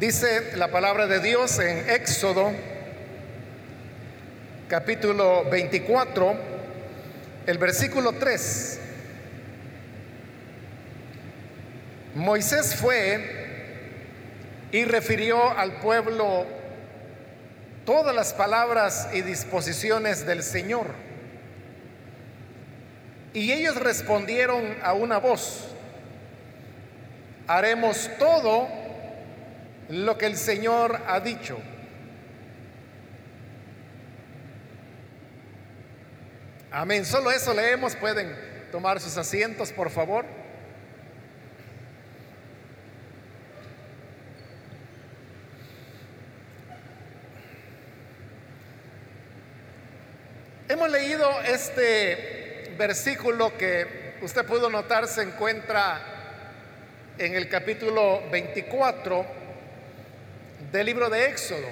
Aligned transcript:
Dice 0.00 0.56
la 0.56 0.72
palabra 0.72 1.06
de 1.06 1.20
Dios 1.20 1.56
en 1.60 1.88
Éxodo 1.88 2.50
capítulo 4.66 5.44
24, 5.48 6.34
el 7.46 7.58
versículo 7.58 8.12
3. 8.14 8.80
Moisés 12.16 12.74
fue 12.74 14.66
y 14.72 14.84
refirió 14.84 15.56
al 15.56 15.74
pueblo 15.74 16.44
todas 17.86 18.16
las 18.16 18.34
palabras 18.34 19.10
y 19.12 19.22
disposiciones 19.22 20.26
del 20.26 20.42
Señor. 20.42 20.88
Y 23.32 23.52
ellos 23.52 23.76
respondieron 23.76 24.76
a 24.82 24.92
una 24.92 25.18
voz, 25.18 25.68
haremos 27.46 28.10
todo 28.18 28.83
lo 29.88 30.16
que 30.16 30.26
el 30.26 30.36
Señor 30.36 31.00
ha 31.06 31.20
dicho. 31.20 31.58
Amén. 36.70 37.04
Solo 37.04 37.30
eso 37.30 37.54
leemos. 37.54 37.94
Pueden 37.96 38.34
tomar 38.72 39.00
sus 39.00 39.16
asientos, 39.16 39.72
por 39.72 39.90
favor. 39.90 40.24
Hemos 50.68 50.90
leído 50.90 51.30
este 51.42 52.74
versículo 52.76 53.56
que 53.56 54.16
usted 54.22 54.44
pudo 54.44 54.68
notar 54.68 55.06
se 55.06 55.22
encuentra 55.22 56.00
en 57.18 57.36
el 57.36 57.48
capítulo 57.48 58.28
24 58.30 59.43
del 60.74 60.86
libro 60.86 61.08
de 61.08 61.26
Éxodo. 61.26 61.68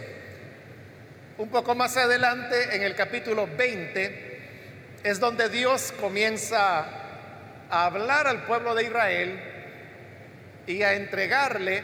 Un 1.37 1.49
poco 1.49 1.75
más 1.75 1.97
adelante, 1.97 2.77
en 2.77 2.83
el 2.85 2.95
capítulo 2.95 3.49
20, 3.49 5.01
es 5.03 5.19
donde 5.19 5.49
Dios 5.49 5.93
comienza 6.01 6.87
a 7.69 7.85
hablar 7.87 8.29
al 8.29 8.45
pueblo 8.45 8.77
de 8.77 8.85
Israel 8.85 9.43
y 10.69 10.85
a 10.85 10.95
entregarle 10.95 11.83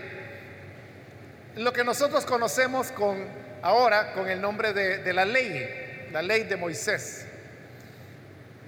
lo 1.56 1.72
que 1.72 1.82
nosotros 1.82 2.24
conocemos 2.24 2.92
con 2.92 3.26
ahora 3.62 4.12
con 4.12 4.28
el 4.28 4.40
nombre 4.40 4.72
de, 4.72 4.98
de 4.98 5.12
la 5.12 5.24
ley, 5.24 6.08
la 6.12 6.22
ley 6.22 6.44
de 6.44 6.56
Moisés. 6.56 7.26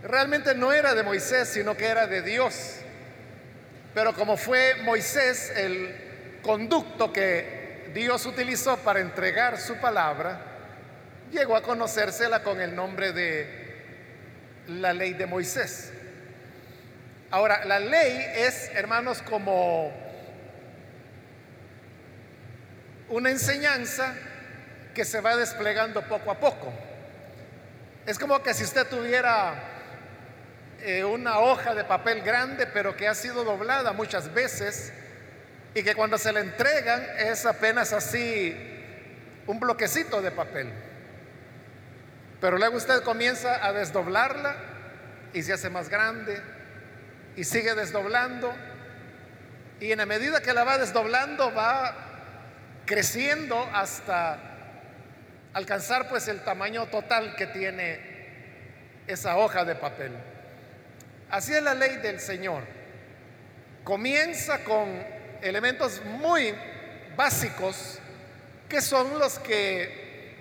Realmente 0.02 0.56
no 0.56 0.72
era 0.72 0.96
de 0.96 1.04
Moisés, 1.04 1.50
sino 1.50 1.76
que 1.76 1.86
era 1.86 2.08
de 2.08 2.20
Dios. 2.20 2.78
Pero 3.94 4.12
como 4.12 4.36
fue 4.36 4.74
Moisés 4.82 5.52
el 5.54 6.40
conducto 6.42 7.12
que 7.12 7.59
Dios 7.94 8.24
utilizó 8.26 8.76
para 8.78 9.00
entregar 9.00 9.58
su 9.58 9.76
palabra, 9.76 10.40
llegó 11.32 11.56
a 11.56 11.62
conocérsela 11.62 12.42
con 12.42 12.60
el 12.60 12.74
nombre 12.74 13.12
de 13.12 13.60
la 14.68 14.92
ley 14.92 15.14
de 15.14 15.26
Moisés. 15.26 15.92
Ahora, 17.30 17.64
la 17.64 17.80
ley 17.80 18.26
es, 18.36 18.70
hermanos, 18.74 19.22
como 19.22 19.92
una 23.08 23.30
enseñanza 23.30 24.14
que 24.94 25.04
se 25.04 25.20
va 25.20 25.36
desplegando 25.36 26.02
poco 26.02 26.30
a 26.30 26.38
poco. 26.38 26.72
Es 28.06 28.18
como 28.18 28.42
que 28.42 28.54
si 28.54 28.64
usted 28.64 28.86
tuviera 28.88 29.54
eh, 30.82 31.04
una 31.04 31.38
hoja 31.40 31.74
de 31.74 31.84
papel 31.84 32.22
grande, 32.22 32.66
pero 32.66 32.96
que 32.96 33.06
ha 33.06 33.14
sido 33.14 33.44
doblada 33.44 33.92
muchas 33.92 34.32
veces, 34.32 34.92
y 35.74 35.82
que 35.82 35.94
cuando 35.94 36.18
se 36.18 36.32
le 36.32 36.40
entregan 36.40 37.04
es 37.18 37.46
apenas 37.46 37.92
así 37.92 38.56
un 39.46 39.60
bloquecito 39.60 40.20
de 40.20 40.30
papel. 40.30 40.72
Pero 42.40 42.58
luego 42.58 42.76
usted 42.76 43.02
comienza 43.02 43.64
a 43.64 43.72
desdoblarla 43.72 44.56
y 45.32 45.42
se 45.42 45.52
hace 45.52 45.70
más 45.70 45.88
grande 45.88 46.40
y 47.36 47.44
sigue 47.44 47.74
desdoblando. 47.74 48.52
Y 49.78 49.92
en 49.92 49.98
la 49.98 50.06
medida 50.06 50.40
que 50.40 50.52
la 50.52 50.64
va 50.64 50.78
desdoblando 50.78 51.54
va 51.54 51.94
creciendo 52.86 53.68
hasta 53.72 54.38
alcanzar 55.52 56.08
pues 56.08 56.28
el 56.28 56.40
tamaño 56.40 56.86
total 56.86 57.36
que 57.36 57.46
tiene 57.46 58.00
esa 59.06 59.36
hoja 59.36 59.64
de 59.64 59.74
papel. 59.74 60.12
Así 61.30 61.54
es 61.54 61.62
la 61.62 61.74
ley 61.74 61.96
del 61.96 62.20
Señor. 62.20 62.64
Comienza 63.84 64.64
con 64.64 65.19
elementos 65.42 66.02
muy 66.04 66.54
básicos 67.16 67.98
que 68.68 68.80
son 68.80 69.18
los 69.18 69.38
que 69.38 70.34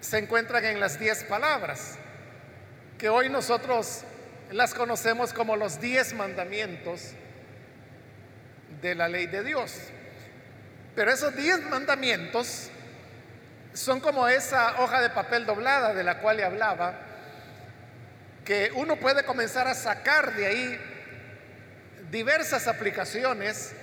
se 0.00 0.18
encuentran 0.18 0.64
en 0.64 0.78
las 0.78 0.98
diez 1.00 1.24
palabras, 1.24 1.96
que 2.98 3.08
hoy 3.08 3.28
nosotros 3.28 4.02
las 4.52 4.72
conocemos 4.72 5.32
como 5.32 5.56
los 5.56 5.80
diez 5.80 6.14
mandamientos 6.14 7.10
de 8.80 8.94
la 8.94 9.08
ley 9.08 9.26
de 9.26 9.42
Dios. 9.42 9.74
Pero 10.94 11.10
esos 11.10 11.34
diez 11.34 11.60
mandamientos 11.64 12.70
son 13.74 14.00
como 14.00 14.28
esa 14.28 14.80
hoja 14.80 15.00
de 15.00 15.10
papel 15.10 15.44
doblada 15.44 15.92
de 15.92 16.04
la 16.04 16.20
cual 16.20 16.38
le 16.38 16.44
hablaba, 16.44 17.00
que 18.44 18.70
uno 18.74 18.96
puede 18.96 19.24
comenzar 19.24 19.66
a 19.66 19.74
sacar 19.74 20.34
de 20.34 20.46
ahí 20.46 20.80
diversas 22.10 22.68
aplicaciones 22.68 23.74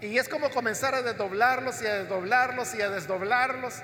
y 0.00 0.18
es 0.18 0.28
como 0.28 0.50
comenzar 0.50 0.94
a 0.94 1.02
desdoblarlos 1.02 1.82
y 1.82 1.86
a 1.86 2.00
desdoblarlos 2.00 2.74
y 2.74 2.82
a 2.82 2.90
desdoblarlos 2.90 3.74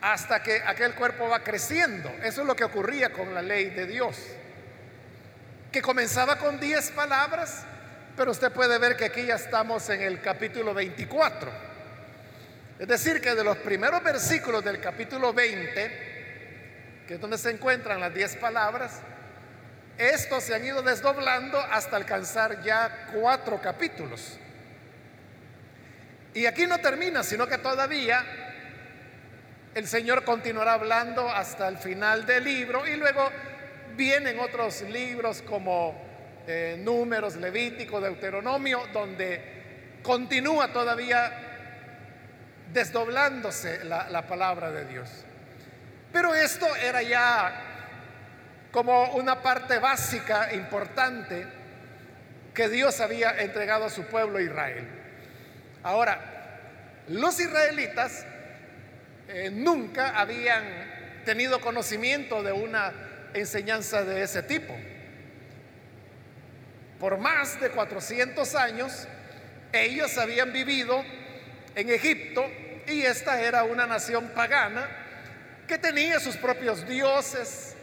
hasta 0.00 0.42
que 0.42 0.62
aquel 0.66 0.94
cuerpo 0.94 1.28
va 1.28 1.42
creciendo. 1.42 2.10
Eso 2.22 2.42
es 2.42 2.46
lo 2.46 2.56
que 2.56 2.64
ocurría 2.64 3.12
con 3.12 3.34
la 3.34 3.42
ley 3.42 3.70
de 3.70 3.86
Dios, 3.86 4.18
que 5.72 5.82
comenzaba 5.82 6.36
con 6.36 6.60
10 6.60 6.90
palabras, 6.92 7.64
pero 8.16 8.30
usted 8.30 8.52
puede 8.52 8.78
ver 8.78 8.96
que 8.96 9.06
aquí 9.06 9.24
ya 9.26 9.34
estamos 9.36 9.88
en 9.90 10.02
el 10.02 10.20
capítulo 10.20 10.72
24. 10.72 11.50
Es 12.78 12.88
decir, 12.88 13.20
que 13.20 13.34
de 13.34 13.44
los 13.44 13.56
primeros 13.58 14.02
versículos 14.02 14.64
del 14.64 14.80
capítulo 14.80 15.32
20, 15.32 17.04
que 17.06 17.14
es 17.14 17.20
donde 17.20 17.38
se 17.38 17.50
encuentran 17.50 18.00
las 18.00 18.12
10 18.12 18.36
palabras, 18.36 19.00
estos 19.96 20.44
se 20.44 20.54
han 20.54 20.64
ido 20.64 20.82
desdoblando 20.82 21.58
hasta 21.58 21.96
alcanzar 21.96 22.62
ya 22.62 23.08
cuatro 23.14 23.60
capítulos. 23.60 24.38
Y 26.34 26.46
aquí 26.46 26.66
no 26.66 26.78
termina, 26.78 27.22
sino 27.22 27.46
que 27.46 27.58
todavía 27.58 28.24
el 29.74 29.86
Señor 29.86 30.24
continuará 30.24 30.74
hablando 30.74 31.28
hasta 31.28 31.68
el 31.68 31.78
final 31.78 32.26
del 32.26 32.44
libro 32.44 32.86
y 32.86 32.96
luego 32.96 33.30
vienen 33.96 34.40
otros 34.40 34.82
libros 34.82 35.42
como 35.42 35.94
eh, 36.46 36.76
Números, 36.78 37.36
Levítico, 37.36 38.00
Deuteronomio, 38.00 38.88
donde 38.92 39.98
continúa 40.02 40.72
todavía 40.72 41.32
desdoblándose 42.72 43.84
la, 43.84 44.26
palabra 44.26 44.70
de 44.70 44.84
Dios. 44.86 45.08
Pero 46.12 46.34
esto 46.34 46.66
era 46.76 47.02
ya 47.02 47.60
como 48.72 49.14
una 49.14 49.40
parte 49.40 49.78
básica, 49.78 50.52
importante, 50.52 51.46
que 52.52 52.68
Dios 52.68 53.00
había 53.00 53.40
entregado 53.40 53.84
a 53.84 53.90
su 53.90 54.04
pueblo 54.04 54.40
Israel. 54.40 55.03
Ahora, 55.84 56.18
los 57.08 57.38
israelitas 57.38 58.24
eh, 59.28 59.50
nunca 59.52 60.18
habían 60.18 60.64
tenido 61.26 61.60
conocimiento 61.60 62.42
de 62.42 62.52
una 62.52 62.92
enseñanza 63.34 64.02
de 64.02 64.22
ese 64.22 64.42
tipo. 64.42 64.74
Por 66.98 67.18
más 67.18 67.60
de 67.60 67.68
400 67.68 68.54
años, 68.54 69.06
ellos 69.72 70.16
habían 70.16 70.54
vivido 70.54 71.04
en 71.74 71.90
Egipto 71.90 72.46
y 72.86 73.02
esta 73.02 73.42
era 73.42 73.64
una 73.64 73.86
nación 73.86 74.28
pagana 74.34 74.88
que 75.68 75.76
tenía 75.76 76.18
sus 76.18 76.36
propios 76.38 76.88
dioses, 76.88 77.74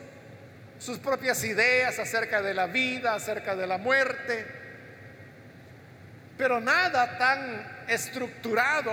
sus 0.80 0.98
propias 0.98 1.44
ideas 1.44 2.00
acerca 2.00 2.42
de 2.42 2.56
la 2.56 2.66
vida, 2.66 3.14
acerca 3.14 3.56
de 3.56 3.68
la 3.68 3.78
muerte, 3.78 4.61
pero 6.42 6.60
nada 6.60 7.20
tan 7.20 7.86
estructurado 7.88 8.92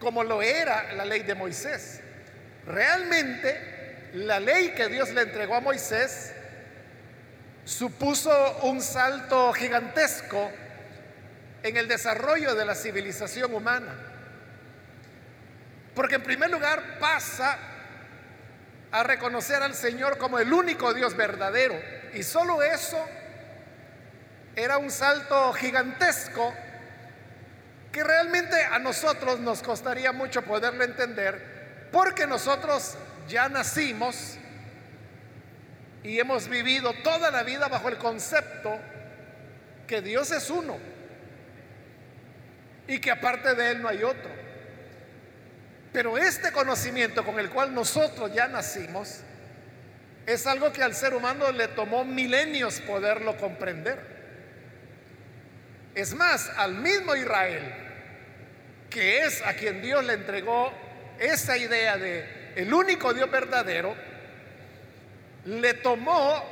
como 0.00 0.24
lo 0.24 0.40
era 0.40 0.94
la 0.94 1.04
ley 1.04 1.22
de 1.22 1.34
Moisés. 1.34 2.00
Realmente 2.64 4.08
la 4.14 4.40
ley 4.40 4.70
que 4.70 4.88
Dios 4.88 5.10
le 5.10 5.20
entregó 5.20 5.56
a 5.56 5.60
Moisés 5.60 6.32
supuso 7.66 8.60
un 8.62 8.80
salto 8.80 9.52
gigantesco 9.52 10.50
en 11.62 11.76
el 11.76 11.88
desarrollo 11.88 12.54
de 12.54 12.64
la 12.64 12.74
civilización 12.74 13.54
humana. 13.54 13.94
Porque 15.94 16.14
en 16.14 16.22
primer 16.22 16.48
lugar 16.48 16.98
pasa 16.98 17.58
a 18.90 19.02
reconocer 19.02 19.62
al 19.62 19.74
Señor 19.74 20.16
como 20.16 20.38
el 20.38 20.50
único 20.50 20.94
Dios 20.94 21.14
verdadero. 21.14 21.78
Y 22.14 22.22
solo 22.22 22.62
eso 22.62 22.96
era 24.56 24.78
un 24.78 24.90
salto 24.90 25.52
gigantesco 25.52 26.54
que 27.90 28.02
realmente 28.02 28.60
a 28.64 28.78
nosotros 28.78 29.40
nos 29.40 29.62
costaría 29.62 30.12
mucho 30.12 30.42
poderlo 30.42 30.84
entender, 30.84 31.88
porque 31.92 32.26
nosotros 32.26 32.96
ya 33.28 33.48
nacimos 33.48 34.36
y 36.02 36.18
hemos 36.18 36.48
vivido 36.48 36.92
toda 37.02 37.30
la 37.30 37.42
vida 37.42 37.68
bajo 37.68 37.88
el 37.88 37.96
concepto 37.96 38.78
que 39.86 40.02
Dios 40.02 40.30
es 40.30 40.50
uno 40.50 40.78
y 42.86 42.98
que 42.98 43.10
aparte 43.10 43.54
de 43.54 43.70
Él 43.70 43.82
no 43.82 43.88
hay 43.88 44.02
otro. 44.02 44.30
Pero 45.92 46.18
este 46.18 46.52
conocimiento 46.52 47.24
con 47.24 47.38
el 47.38 47.50
cual 47.50 47.72
nosotros 47.72 48.32
ya 48.34 48.48
nacimos 48.48 49.20
es 50.26 50.46
algo 50.46 50.72
que 50.72 50.82
al 50.82 50.94
ser 50.94 51.14
humano 51.14 51.52
le 51.52 51.68
tomó 51.68 52.04
milenios 52.04 52.80
poderlo 52.80 53.36
comprender. 53.36 54.13
Es 55.94 56.14
más, 56.14 56.50
al 56.56 56.74
mismo 56.74 57.14
Israel, 57.14 57.62
que 58.90 59.24
es 59.24 59.42
a 59.42 59.54
quien 59.54 59.80
Dios 59.80 60.04
le 60.04 60.14
entregó 60.14 60.72
esa 61.18 61.56
idea 61.56 61.96
de 61.96 62.52
el 62.56 62.72
único 62.72 63.14
Dios 63.14 63.30
verdadero, 63.30 63.94
le 65.44 65.74
tomó 65.74 66.42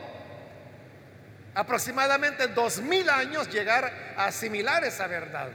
aproximadamente 1.55 2.49
dos 2.49 2.81
mil 2.81 3.09
años 3.11 3.50
llegar 3.50 4.15
a 4.17 4.27
asimilar 4.27 4.85
esa 4.85 5.06
verdad. 5.06 5.49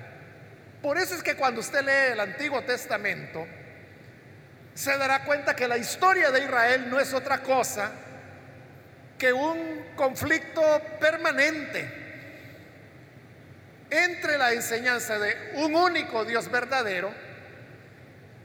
Por 0.81 0.97
eso 0.97 1.15
es 1.15 1.23
que 1.23 1.35
cuando 1.35 1.61
usted 1.61 1.81
lee 1.81 2.13
el 2.13 2.19
Antiguo 2.19 2.61
Testamento, 2.63 3.47
se 4.73 4.97
dará 4.97 5.23
cuenta 5.23 5.55
que 5.55 5.67
la 5.67 5.77
historia 5.77 6.29
de 6.29 6.43
Israel 6.43 6.89
no 6.89 6.99
es 6.99 7.13
otra 7.13 7.39
cosa 7.39 7.91
que 9.17 9.33
un 9.33 9.93
conflicto 9.95 10.61
permanente 10.99 12.06
entre 13.89 14.37
la 14.37 14.53
enseñanza 14.53 15.17
de 15.19 15.35
un 15.55 15.75
único 15.75 16.25
Dios 16.25 16.49
verdadero 16.49 17.13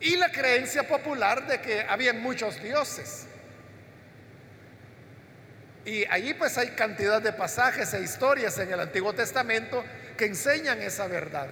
y 0.00 0.17
la 0.17 0.31
creencia 0.31 0.87
popular 0.87 1.47
de 1.47 1.61
que 1.61 1.83
había 1.83 2.12
muchos 2.12 2.62
dioses. 2.62 3.27
Y 5.85 6.05
allí 6.06 6.35
pues 6.35 6.59
hay 6.59 6.71
cantidad 6.71 7.21
de 7.21 7.33
pasajes 7.33 7.93
e 7.94 8.03
historias 8.03 8.56
en 8.59 8.73
el 8.73 8.81
Antiguo 8.81 9.12
Testamento 9.12 9.85
que 10.17 10.27
enseñan 10.27 10.81
esa 10.81 11.09
verdad. 11.09 11.49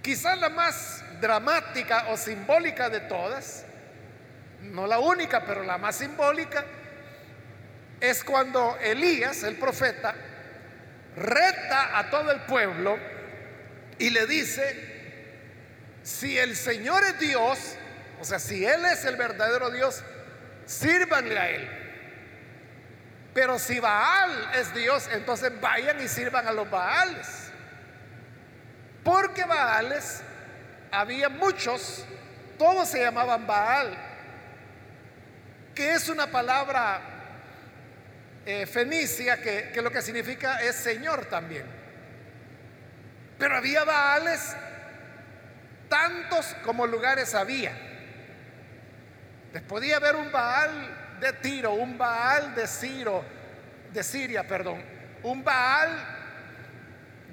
Quizás 0.00 0.38
la 0.38 0.48
más 0.48 1.02
dramática 1.20 2.06
o 2.10 2.16
simbólica 2.16 2.88
de 2.88 3.00
todas, 3.00 3.64
no 4.60 4.86
la 4.86 4.98
única, 4.98 5.44
pero 5.44 5.62
la 5.64 5.78
más 5.78 5.96
simbólica, 5.96 6.64
es 8.00 8.24
cuando 8.24 8.76
Elías, 8.78 9.44
el 9.44 9.56
profeta, 9.56 10.14
reta 11.16 11.98
a 11.98 12.10
todo 12.10 12.30
el 12.30 12.40
pueblo 12.42 12.98
y 13.98 14.10
le 14.10 14.26
dice, 14.26 16.00
si 16.02 16.38
el 16.38 16.56
Señor 16.56 17.02
es 17.04 17.18
Dios, 17.18 17.76
o 18.20 18.24
sea, 18.24 18.38
si 18.38 18.64
Él 18.64 18.84
es 18.86 19.04
el 19.04 19.16
verdadero 19.16 19.70
Dios, 19.70 20.02
sírvanle 20.66 21.38
a 21.38 21.50
Él. 21.50 21.68
Pero 23.34 23.58
si 23.58 23.80
Baal 23.80 24.50
es 24.54 24.74
Dios, 24.74 25.08
entonces 25.12 25.58
vayan 25.60 26.00
y 26.02 26.08
sirvan 26.08 26.46
a 26.46 26.52
los 26.52 26.68
Baales. 26.70 27.50
Porque 29.04 29.44
Baales 29.44 30.22
había 30.90 31.28
muchos, 31.28 32.04
todos 32.58 32.88
se 32.88 33.00
llamaban 33.00 33.46
Baal, 33.46 33.96
que 35.74 35.94
es 35.94 36.08
una 36.08 36.26
palabra 36.26 37.11
eh, 38.44 38.66
fenicia, 38.66 39.40
que, 39.40 39.70
que 39.72 39.82
lo 39.82 39.90
que 39.90 40.02
significa 40.02 40.60
es 40.62 40.76
Señor 40.76 41.26
también. 41.26 41.64
Pero 43.38 43.56
había 43.56 43.84
Baales 43.84 44.54
tantos 45.88 46.56
como 46.64 46.86
lugares 46.86 47.34
había. 47.34 47.72
Les 49.52 49.62
podía 49.62 49.96
haber 49.96 50.16
un 50.16 50.32
Baal 50.32 51.18
de 51.20 51.32
Tiro, 51.34 51.74
un 51.74 51.98
Baal 51.98 52.54
de 52.54 52.66
Ciro, 52.66 53.24
de 53.92 54.02
Siria, 54.02 54.46
perdón, 54.46 54.82
un 55.22 55.44
Baal 55.44 55.90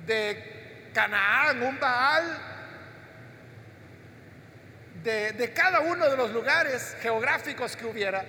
de 0.06 0.92
Canaán, 0.94 1.64
un 1.64 1.80
Baal 1.80 2.38
de, 5.04 5.32
de 5.32 5.54
cada 5.54 5.80
uno 5.80 6.10
de 6.10 6.18
los 6.18 6.32
lugares 6.32 6.98
geográficos 7.02 7.76
que 7.76 7.86
hubiera. 7.86 8.26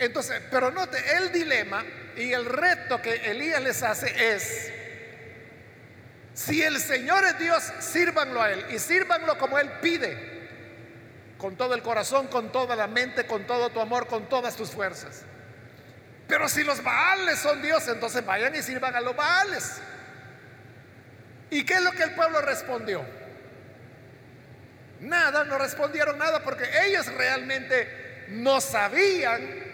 Entonces, 0.00 0.40
pero 0.50 0.70
note, 0.70 0.98
el 1.18 1.30
dilema 1.30 1.84
y 2.16 2.32
el 2.32 2.46
reto 2.46 3.02
que 3.02 3.16
Elías 3.30 3.62
les 3.62 3.82
hace 3.82 4.32
es, 4.32 4.72
si 6.32 6.62
el 6.62 6.80
Señor 6.80 7.22
es 7.24 7.38
Dios, 7.38 7.62
sírvanlo 7.80 8.40
a 8.40 8.50
Él 8.50 8.64
y 8.70 8.78
sírvanlo 8.78 9.36
como 9.36 9.58
Él 9.58 9.70
pide, 9.82 10.48
con 11.36 11.54
todo 11.54 11.74
el 11.74 11.82
corazón, 11.82 12.28
con 12.28 12.50
toda 12.50 12.76
la 12.76 12.86
mente, 12.86 13.26
con 13.26 13.46
todo 13.46 13.68
tu 13.68 13.78
amor, 13.78 14.06
con 14.06 14.26
todas 14.26 14.56
tus 14.56 14.70
fuerzas. 14.70 15.20
Pero 16.26 16.48
si 16.48 16.64
los 16.64 16.82
Baales 16.82 17.38
son 17.38 17.60
Dios, 17.60 17.86
entonces 17.86 18.24
vayan 18.24 18.54
y 18.54 18.62
sirvan 18.62 18.96
a 18.96 19.02
los 19.02 19.14
Baales. 19.14 19.82
¿Y 21.50 21.62
qué 21.66 21.74
es 21.74 21.82
lo 21.82 21.92
que 21.92 22.04
el 22.04 22.14
pueblo 22.14 22.40
respondió? 22.40 23.04
Nada, 25.00 25.44
no 25.44 25.58
respondieron 25.58 26.16
nada 26.16 26.42
porque 26.42 26.64
ellos 26.86 27.04
realmente 27.06 28.26
no 28.30 28.62
sabían 28.62 29.69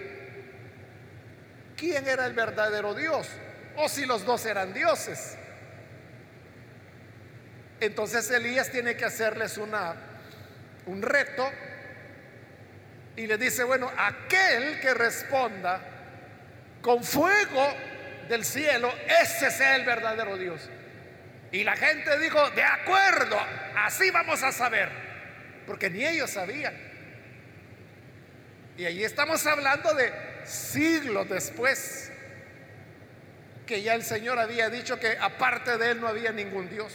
quién 1.77 2.09
era 2.09 2.27
el 2.27 2.33
verdadero 2.33 2.95
Dios 2.95 3.29
o 3.77 3.89
si 3.89 4.07
los 4.07 4.25
dos 4.25 4.45
eran 4.47 4.73
dioses. 4.73 5.37
Entonces 7.81 8.31
Elías 8.31 8.71
tiene 8.71 8.97
que 8.97 9.05
hacerles 9.05 9.59
un 9.59 11.03
reto 11.03 11.51
y 13.17 13.27
le 13.27 13.39
dice, 13.39 13.65
bueno, 13.65 13.91
aquel 13.97 14.81
que 14.81 14.95
responda 14.95 15.81
con 16.81 17.03
fuego 17.05 17.67
del 18.29 18.45
cielo, 18.45 18.93
ese 19.23 19.51
sea 19.51 19.77
el 19.77 19.85
verdadero 19.85 20.37
Dios. 20.37 20.69
Y 21.53 21.65
la 21.65 21.77
gente 21.77 22.19
dijo, 22.19 22.51
de 22.51 22.63
acuerdo, 22.63 23.39
así 23.77 24.11
vamos 24.11 24.43
a 24.43 24.53
saber, 24.53 24.89
porque 25.67 25.91
ni 25.91 26.05
ellos 26.05 26.31
sabían. 26.31 26.75
Y 28.77 28.85
ahí 28.85 29.05
estamos 29.05 29.47
hablando 29.47 29.95
de 29.95 30.13
siglos 30.47 31.29
después 31.29 32.11
que 33.67 33.83
ya 33.83 33.95
el 33.95 34.03
Señor 34.03 34.39
había 34.39 34.71
dicho 34.71 34.99
que 34.99 35.19
aparte 35.21 35.77
de 35.77 35.91
Él 35.91 36.01
no 36.01 36.07
había 36.07 36.33
ningún 36.33 36.69
Dios. 36.69 36.93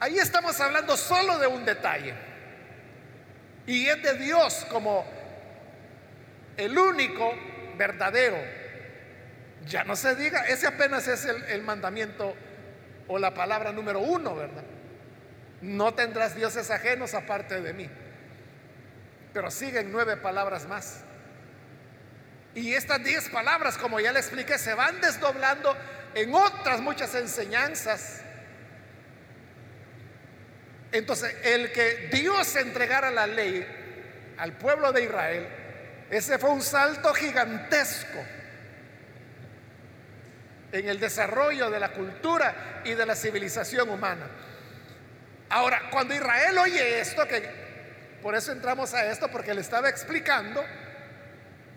Ahí 0.00 0.18
estamos 0.18 0.60
hablando 0.60 0.96
solo 0.96 1.38
de 1.38 1.48
un 1.48 1.64
detalle. 1.64 2.14
Y 3.66 3.86
es 3.88 4.02
de 4.02 4.14
Dios 4.14 4.64
como 4.70 5.04
el 6.56 6.78
único 6.78 7.34
verdadero. 7.76 8.38
Ya 9.66 9.84
no 9.84 9.96
se 9.96 10.14
diga, 10.14 10.46
ese 10.46 10.66
apenas 10.66 11.08
es 11.08 11.24
el, 11.24 11.62
mandamiento 11.62 12.34
o 13.08 13.18
la 13.18 13.34
palabra 13.34 13.72
número 13.72 14.00
uno, 14.00 14.34
¿verdad? 14.34 14.64
No 15.60 15.92
tendrás 15.92 16.36
dioses 16.36 16.70
ajenos 16.70 17.14
aparte 17.14 17.60
de 17.60 17.72
mí. 17.74 17.90
Pero 19.34 19.50
siguen 19.50 19.90
nueve 19.90 20.16
palabras 20.16 20.66
más. 20.66 21.04
Y 22.54 22.74
estas 22.74 23.02
diez 23.04 23.28
palabras, 23.28 23.78
como 23.78 24.00
ya 24.00 24.12
le 24.12 24.20
expliqué, 24.20 24.58
se 24.58 24.74
van 24.74 25.00
desdoblando 25.00 25.76
en 26.14 26.34
otras 26.34 26.80
muchas 26.80 27.14
enseñanzas. 27.14 28.22
Entonces, 30.90 31.34
el 31.44 31.70
que 31.72 32.08
Dios 32.12 32.56
entregara 32.56 33.10
la 33.10 33.26
ley 33.26 33.66
al 34.38 34.52
pueblo 34.54 34.92
de 34.92 35.04
Israel, 35.04 35.48
ese 36.10 36.38
fue 36.38 36.50
un 36.50 36.62
salto 36.62 37.12
gigantesco 37.12 38.18
en 40.72 40.88
el 40.88 40.98
desarrollo 40.98 41.70
de 41.70 41.80
la 41.80 41.90
cultura 41.92 42.82
y 42.84 42.94
de 42.94 43.06
la 43.06 43.14
civilización 43.14 43.88
humana. 43.88 44.26
Ahora, 45.50 45.88
cuando 45.90 46.14
Israel 46.14 46.58
oye 46.58 47.00
esto, 47.00 47.26
que 47.26 47.42
por 48.22 48.34
eso 48.34 48.52
entramos 48.52 48.94
a 48.94 49.10
esto, 49.10 49.28
porque 49.28 49.54
le 49.54 49.60
estaba 49.60 49.88
explicando 49.88 50.64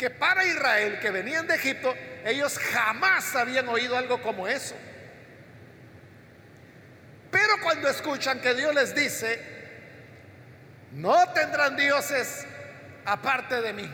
que 0.02 0.10
para 0.10 0.44
Israel 0.44 0.98
que 1.00 1.12
venían 1.12 1.46
de 1.46 1.54
Egipto, 1.54 1.96
ellos 2.26 2.58
jamás 2.58 3.36
habían 3.36 3.68
oído 3.70 3.96
algo 3.96 4.20
como 4.20 4.48
eso. 4.48 4.76
Pero 7.30 7.62
cuando 7.62 7.88
escuchan 7.88 8.42
que 8.42 8.56
Dios 8.56 8.74
les 8.74 8.96
dice, 8.96 9.40
no 10.94 11.32
tendrán 11.34 11.76
dioses 11.76 12.48
aparte 13.06 13.62
de 13.62 13.74
mí, 13.74 13.92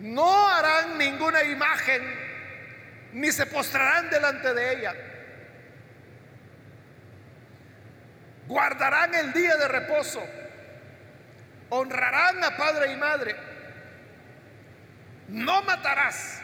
no 0.00 0.50
harán 0.50 0.98
ninguna 0.98 1.42
imagen, 1.44 2.02
ni 3.14 3.32
se 3.32 3.46
postrarán 3.46 4.10
delante 4.10 4.52
de 4.52 4.72
ella, 4.74 4.94
guardarán 8.46 9.14
el 9.14 9.32
día 9.32 9.56
de 9.56 9.68
reposo, 9.68 10.22
honrarán 11.70 12.44
a 12.44 12.54
padre 12.58 12.92
y 12.92 12.96
madre 12.96 13.43
no 15.34 15.62
matarás, 15.62 16.38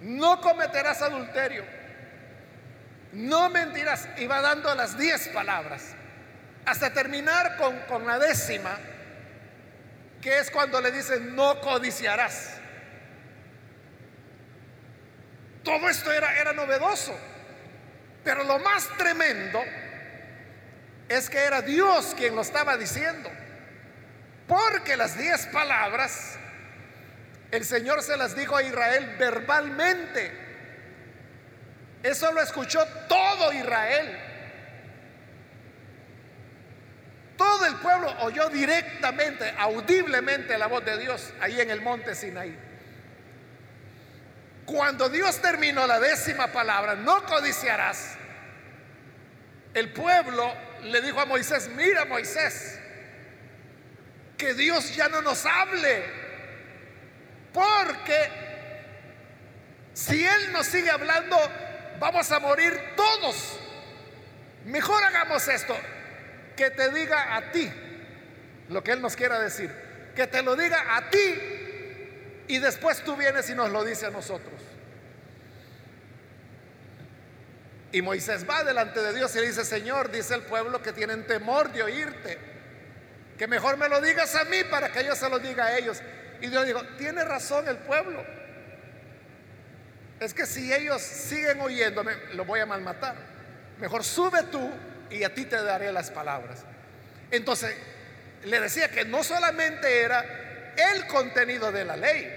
no 0.00 0.40
cometerás 0.40 1.02
adulterio, 1.02 1.64
no 3.12 3.50
mentirás. 3.50 4.08
Y 4.16 4.26
va 4.26 4.40
dando 4.40 4.72
las 4.76 4.96
diez 4.96 5.28
palabras. 5.28 5.94
Hasta 6.64 6.92
terminar 6.92 7.56
con, 7.56 7.76
con 7.80 8.06
la 8.06 8.20
décima, 8.20 8.78
que 10.20 10.38
es 10.38 10.52
cuando 10.52 10.80
le 10.80 10.92
dice, 10.92 11.18
no 11.18 11.60
codiciarás. 11.60 12.58
Todo 15.64 15.88
esto 15.88 16.12
era, 16.12 16.36
era 16.38 16.52
novedoso. 16.52 17.18
Pero 18.22 18.44
lo 18.44 18.60
más 18.60 18.88
tremendo 18.96 19.60
es 21.08 21.28
que 21.28 21.38
era 21.38 21.60
Dios 21.60 22.14
quien 22.16 22.36
lo 22.36 22.42
estaba 22.42 22.76
diciendo. 22.76 23.28
Porque 24.46 24.96
las 24.96 25.18
diez 25.18 25.46
palabras, 25.46 26.38
el 27.52 27.64
Señor 27.66 28.02
se 28.02 28.16
las 28.16 28.34
dijo 28.34 28.56
a 28.56 28.62
Israel 28.62 29.14
verbalmente. 29.18 30.32
Eso 32.02 32.32
lo 32.32 32.40
escuchó 32.40 32.84
todo 33.08 33.52
Israel. 33.52 34.18
Todo 37.36 37.66
el 37.66 37.74
pueblo 37.76 38.10
oyó 38.20 38.48
directamente, 38.48 39.54
audiblemente 39.58 40.56
la 40.56 40.66
voz 40.66 40.84
de 40.84 40.96
Dios 40.96 41.32
ahí 41.40 41.60
en 41.60 41.70
el 41.70 41.82
monte 41.82 42.14
Sinaí. 42.14 42.58
Cuando 44.64 45.10
Dios 45.10 45.40
terminó 45.42 45.86
la 45.86 46.00
décima 46.00 46.46
palabra, 46.48 46.94
no 46.94 47.24
codiciarás, 47.26 48.16
el 49.74 49.92
pueblo 49.92 50.54
le 50.84 51.02
dijo 51.02 51.20
a 51.20 51.26
Moisés, 51.26 51.68
mira 51.76 52.06
Moisés, 52.06 52.78
que 54.38 54.54
Dios 54.54 54.94
ya 54.94 55.08
no 55.08 55.20
nos 55.20 55.44
hable, 55.44 56.21
porque 57.52 58.28
si 59.94 60.24
Él 60.24 60.52
nos 60.52 60.66
sigue 60.66 60.90
hablando, 60.90 61.36
vamos 61.98 62.30
a 62.32 62.40
morir 62.40 62.78
todos. 62.96 63.58
Mejor 64.64 65.02
hagamos 65.02 65.46
esto, 65.48 65.76
que 66.56 66.70
te 66.70 66.90
diga 66.90 67.36
a 67.36 67.50
ti 67.50 67.70
lo 68.68 68.82
que 68.82 68.92
Él 68.92 69.02
nos 69.02 69.16
quiera 69.16 69.38
decir, 69.38 69.70
que 70.14 70.26
te 70.26 70.42
lo 70.42 70.56
diga 70.56 70.96
a 70.96 71.10
ti 71.10 71.34
y 72.48 72.58
después 72.58 73.02
tú 73.02 73.16
vienes 73.16 73.48
y 73.50 73.54
nos 73.54 73.70
lo 73.70 73.84
dice 73.84 74.06
a 74.06 74.10
nosotros. 74.10 74.60
Y 77.92 78.00
Moisés 78.00 78.48
va 78.48 78.64
delante 78.64 79.00
de 79.00 79.12
Dios 79.12 79.34
y 79.36 79.40
le 79.40 79.48
dice, 79.48 79.64
Señor, 79.66 80.10
dice 80.10 80.34
el 80.34 80.42
pueblo 80.42 80.80
que 80.82 80.92
tienen 80.92 81.26
temor 81.26 81.70
de 81.72 81.82
oírte, 81.82 82.38
que 83.36 83.46
mejor 83.46 83.76
me 83.76 83.88
lo 83.88 84.00
digas 84.00 84.34
a 84.34 84.44
mí 84.44 84.64
para 84.64 84.90
que 84.90 85.04
yo 85.04 85.14
se 85.14 85.28
lo 85.28 85.38
diga 85.38 85.66
a 85.66 85.76
ellos. 85.76 86.00
Y 86.42 86.48
Dios 86.48 86.66
dijo, 86.66 86.82
tiene 86.98 87.24
razón 87.24 87.68
el 87.68 87.78
pueblo. 87.78 88.22
Es 90.18 90.34
que 90.34 90.44
si 90.44 90.72
ellos 90.72 91.00
siguen 91.00 91.60
oyéndome, 91.60 92.14
lo 92.34 92.44
voy 92.44 92.60
a 92.60 92.66
malmatar. 92.66 93.14
Mejor 93.78 94.02
sube 94.02 94.42
tú 94.50 94.70
y 95.08 95.22
a 95.22 95.32
ti 95.32 95.44
te 95.44 95.62
daré 95.62 95.92
las 95.92 96.10
palabras. 96.10 96.64
Entonces, 97.30 97.74
le 98.44 98.60
decía 98.60 98.90
que 98.90 99.04
no 99.04 99.22
solamente 99.22 100.02
era 100.02 100.74
el 100.76 101.06
contenido 101.06 101.70
de 101.70 101.84
la 101.84 101.96
ley, 101.96 102.32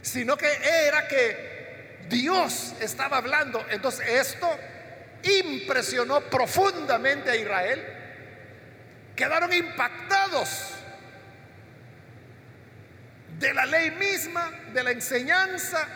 sino 0.00 0.36
que 0.36 0.48
era 0.86 1.06
que 1.08 2.06
Dios 2.08 2.74
estaba 2.80 3.18
hablando. 3.18 3.64
Entonces 3.70 4.08
esto 4.08 4.48
impresionó 5.22 6.22
profundamente 6.22 7.30
a 7.30 7.36
Israel. 7.36 7.84
Quedaron 9.14 9.52
impactados 9.52 10.75
de 13.38 13.54
la 13.54 13.66
ley 13.66 13.90
misma, 13.92 14.50
de 14.72 14.82
la 14.82 14.90
enseñanza, 14.90 15.86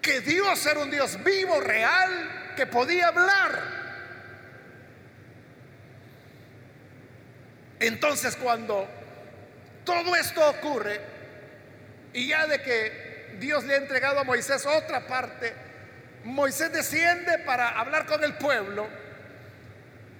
que 0.00 0.20
Dios 0.20 0.64
era 0.66 0.80
un 0.80 0.90
Dios 0.90 1.22
vivo, 1.22 1.60
real, 1.60 2.52
que 2.56 2.66
podía 2.66 3.08
hablar. 3.08 3.80
Entonces 7.78 8.36
cuando 8.36 8.88
todo 9.84 10.14
esto 10.16 10.48
ocurre, 10.48 11.00
y 12.12 12.28
ya 12.28 12.46
de 12.46 12.60
que 12.60 13.36
Dios 13.38 13.64
le 13.64 13.74
ha 13.74 13.78
entregado 13.78 14.20
a 14.20 14.24
Moisés 14.24 14.66
otra 14.66 15.06
parte. 15.06 15.52
Moisés 16.24 16.72
desciende 16.72 17.38
para 17.38 17.68
hablar 17.68 18.06
con 18.06 18.22
el 18.24 18.34
pueblo 18.34 18.88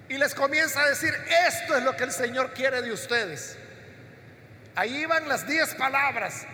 y 0.09 0.17
les 0.17 0.33
comienza 0.33 0.81
a 0.81 0.89
decir, 0.89 1.13
esto 1.47 1.77
es 1.77 1.83
lo 1.83 1.95
que 1.95 2.03
el 2.03 2.11
Señor 2.11 2.53
quiere 2.53 2.81
de 2.81 2.91
ustedes. 2.91 3.57
Ahí 4.75 5.01
iban 5.01 5.27
las 5.27 5.47
diez 5.47 5.75
palabras, 5.75 6.45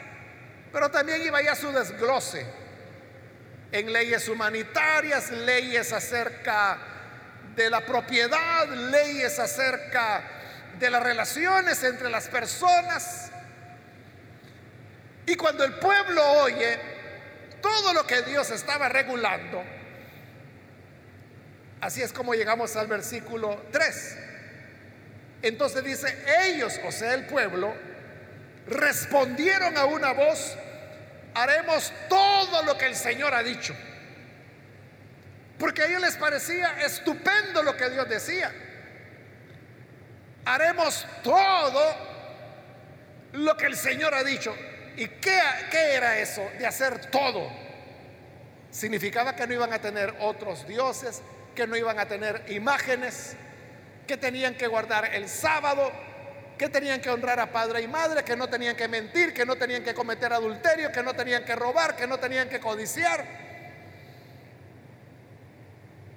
pero 0.72 0.90
también 0.90 1.22
iba 1.22 1.42
ya 1.42 1.56
su 1.56 1.72
desglose 1.72 2.46
en 3.72 3.92
leyes 3.92 4.28
humanitarias, 4.28 5.32
leyes 5.32 5.92
acerca 5.92 6.80
de 7.56 7.70
la 7.70 7.82
propiedad, 7.86 8.68
leyes 8.68 9.40
acerca 9.40 10.24
de 10.80 10.90
las 10.90 11.04
relaciones 11.04 11.84
entre 11.84 12.10
las 12.10 12.28
personas. 12.28 13.32
Y 15.26 15.36
cuando 15.36 15.64
el 15.64 15.74
pueblo 15.74 16.24
oye 16.42 16.80
todo 17.62 17.94
lo 17.94 18.08
que 18.08 18.22
Dios 18.22 18.50
estaba 18.52 18.88
regulando, 18.88 19.64
así 21.82 22.02
es 22.02 22.14
como 22.14 22.34
llegamos 22.34 22.76
al 22.76 22.88
versículo 22.88 23.62
3. 23.72 24.18
Entonces 25.42 25.84
dice, 25.84 26.18
ellos, 26.46 26.80
o 26.86 26.92
sea, 26.92 27.14
el 27.14 27.26
pueblo, 27.26 27.74
respondieron 28.68 29.78
a 29.78 29.86
una 29.86 30.14
voz, 30.14 30.58
haremos 31.34 31.92
todo 32.10 32.64
lo 32.64 32.78
que 32.78 32.86
el 32.86 32.96
Señor 32.96 33.34
ha 33.34 33.44
dicho. 33.44 33.76
Porque 35.58 35.82
a 35.82 35.86
ellos 35.88 36.02
les 36.02 36.16
parecía 36.18 36.80
estupendo 36.86 37.64
lo 37.64 37.76
que 37.76 37.90
Dios 37.90 38.08
decía. 38.08 38.54
Haremos 40.46 41.06
todo 41.24 41.96
lo 43.34 43.58
que 43.58 43.66
el 43.66 43.76
Señor 43.76 44.14
ha 44.14 44.24
dicho. 44.24 44.56
¿Y 44.96 45.08
qué, 45.08 45.40
era 45.72 46.18
eso 46.20 46.48
de 46.58 46.66
hacer 46.66 47.12
todo? 47.12 47.52
Significaba 48.72 49.36
que 49.36 49.46
no 49.48 49.54
iban 49.54 49.74
a 49.74 49.80
tener 49.80 50.14
otros 50.20 50.68
dioses, 50.68 51.22
que 51.56 51.68
no 51.68 51.76
iban 51.76 52.00
a 52.00 52.08
tener 52.08 52.44
imágenes, 52.50 53.36
que 54.08 54.18
tenían 54.18 54.56
que 54.56 54.68
guardar 54.68 55.14
el 55.14 55.28
sábado, 55.30 55.92
que 56.58 56.70
tenían 56.70 57.00
que 57.00 57.10
honrar 57.10 57.40
a 57.40 57.52
padre 57.52 57.82
y 57.82 57.88
madre, 57.88 58.24
que 58.24 58.36
no 58.36 58.48
tenían 58.50 58.76
que 58.76 58.88
mentir, 58.88 59.34
que 59.34 59.46
no 59.46 59.56
tenían 59.56 59.84
que 59.84 59.94
cometer 59.94 60.34
adulterio, 60.34 60.92
que 60.92 61.04
no 61.04 61.14
tenían 61.14 61.46
que 61.46 61.56
robar, 61.56 61.96
que 61.96 62.08
no 62.08 62.18
tenían 62.18 62.50
que 62.50 62.60
codiciar. 62.60 63.26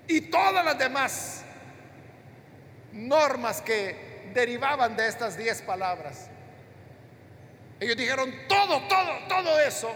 Y 0.09 0.23
todas 0.23 0.64
las 0.64 0.78
demás 0.78 1.44
normas 2.92 3.61
que 3.61 4.30
derivaban 4.32 4.97
de 4.97 5.09
estas 5.09 5.37
diez 5.37 5.62
palabras. 5.62 6.28
Ellos 7.78 7.97
dijeron, 7.97 8.32
todo, 8.49 8.88
todo, 8.88 9.28
todo 9.28 9.61
eso 9.61 9.94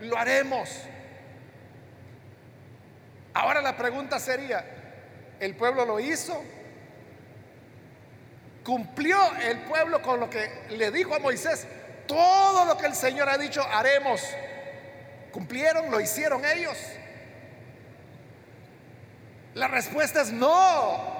lo 0.00 0.16
haremos. 0.16 0.68
Ahora 3.34 3.60
la 3.60 3.76
pregunta 3.76 4.18
sería, 4.18 4.64
¿el 5.40 5.56
pueblo 5.56 5.84
lo 5.84 6.00
hizo? 6.00 6.42
¿Cumplió 8.64 9.18
el 9.42 9.58
pueblo 9.60 10.00
con 10.00 10.18
lo 10.18 10.30
que 10.30 10.50
le 10.70 10.90
dijo 10.90 11.14
a 11.14 11.18
Moisés? 11.18 11.66
Todo 12.06 12.64
lo 12.64 12.78
que 12.78 12.86
el 12.86 12.94
Señor 12.94 13.28
ha 13.28 13.36
dicho 13.36 13.62
haremos. 13.62 14.22
¿Cumplieron? 15.32 15.90
¿Lo 15.90 16.00
hicieron 16.00 16.42
ellos? 16.46 16.78
La 19.52 19.68
respuesta 19.68 20.22
es 20.22 20.32
no. 20.32 21.14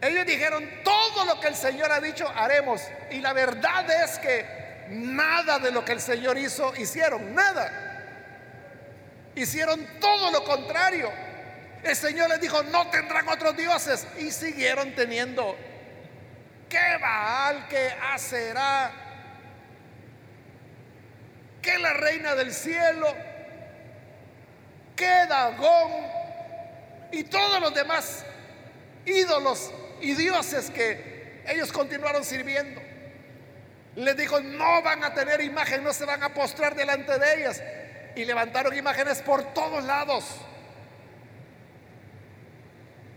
Ellos 0.00 0.24
dijeron, 0.24 0.68
todo 0.84 1.24
lo 1.26 1.40
que 1.40 1.48
el 1.48 1.56
Señor 1.56 1.90
ha 1.92 2.00
dicho, 2.00 2.28
haremos. 2.28 2.80
Y 3.10 3.20
la 3.20 3.32
verdad 3.32 3.90
es 4.04 4.18
que 4.18 4.86
nada 4.90 5.58
de 5.58 5.72
lo 5.72 5.84
que 5.84 5.92
el 5.92 6.00
Señor 6.00 6.38
hizo, 6.38 6.74
hicieron, 6.76 7.34
nada. 7.34 8.04
Hicieron 9.34 9.84
todo 10.00 10.30
lo 10.30 10.44
contrario. 10.44 11.10
El 11.82 11.96
Señor 11.96 12.28
les 12.28 12.40
dijo, 12.40 12.62
no 12.64 12.88
tendrán 12.90 13.28
otros 13.28 13.56
dioses. 13.56 14.06
Y 14.18 14.30
siguieron 14.30 14.94
teniendo, 14.94 15.56
¿qué 16.68 16.98
Baal, 17.00 17.68
que 17.68 17.90
Aserá, 18.12 18.92
que 21.62 21.78
la 21.78 21.92
reina 21.94 22.34
del 22.34 22.52
cielo, 22.52 23.14
que 24.96 25.26
Dagón 25.28 25.92
y 27.12 27.24
todos 27.24 27.60
los 27.60 27.74
demás 27.74 28.24
ídolos 29.04 29.70
y 30.00 30.14
dioses 30.14 30.70
que 30.70 31.42
ellos 31.46 31.72
continuaron 31.72 32.24
sirviendo. 32.24 32.80
Les 33.96 34.16
dijo, 34.16 34.40
no 34.40 34.82
van 34.82 35.02
a 35.04 35.14
tener 35.14 35.40
imagen, 35.40 35.82
no 35.82 35.92
se 35.92 36.04
van 36.04 36.22
a 36.22 36.32
postrar 36.32 36.74
delante 36.74 37.18
de 37.18 37.34
ellas. 37.34 37.62
Y 38.14 38.24
levantaron 38.24 38.76
imágenes 38.76 39.20
por 39.22 39.52
todos 39.52 39.84
lados 39.84 40.24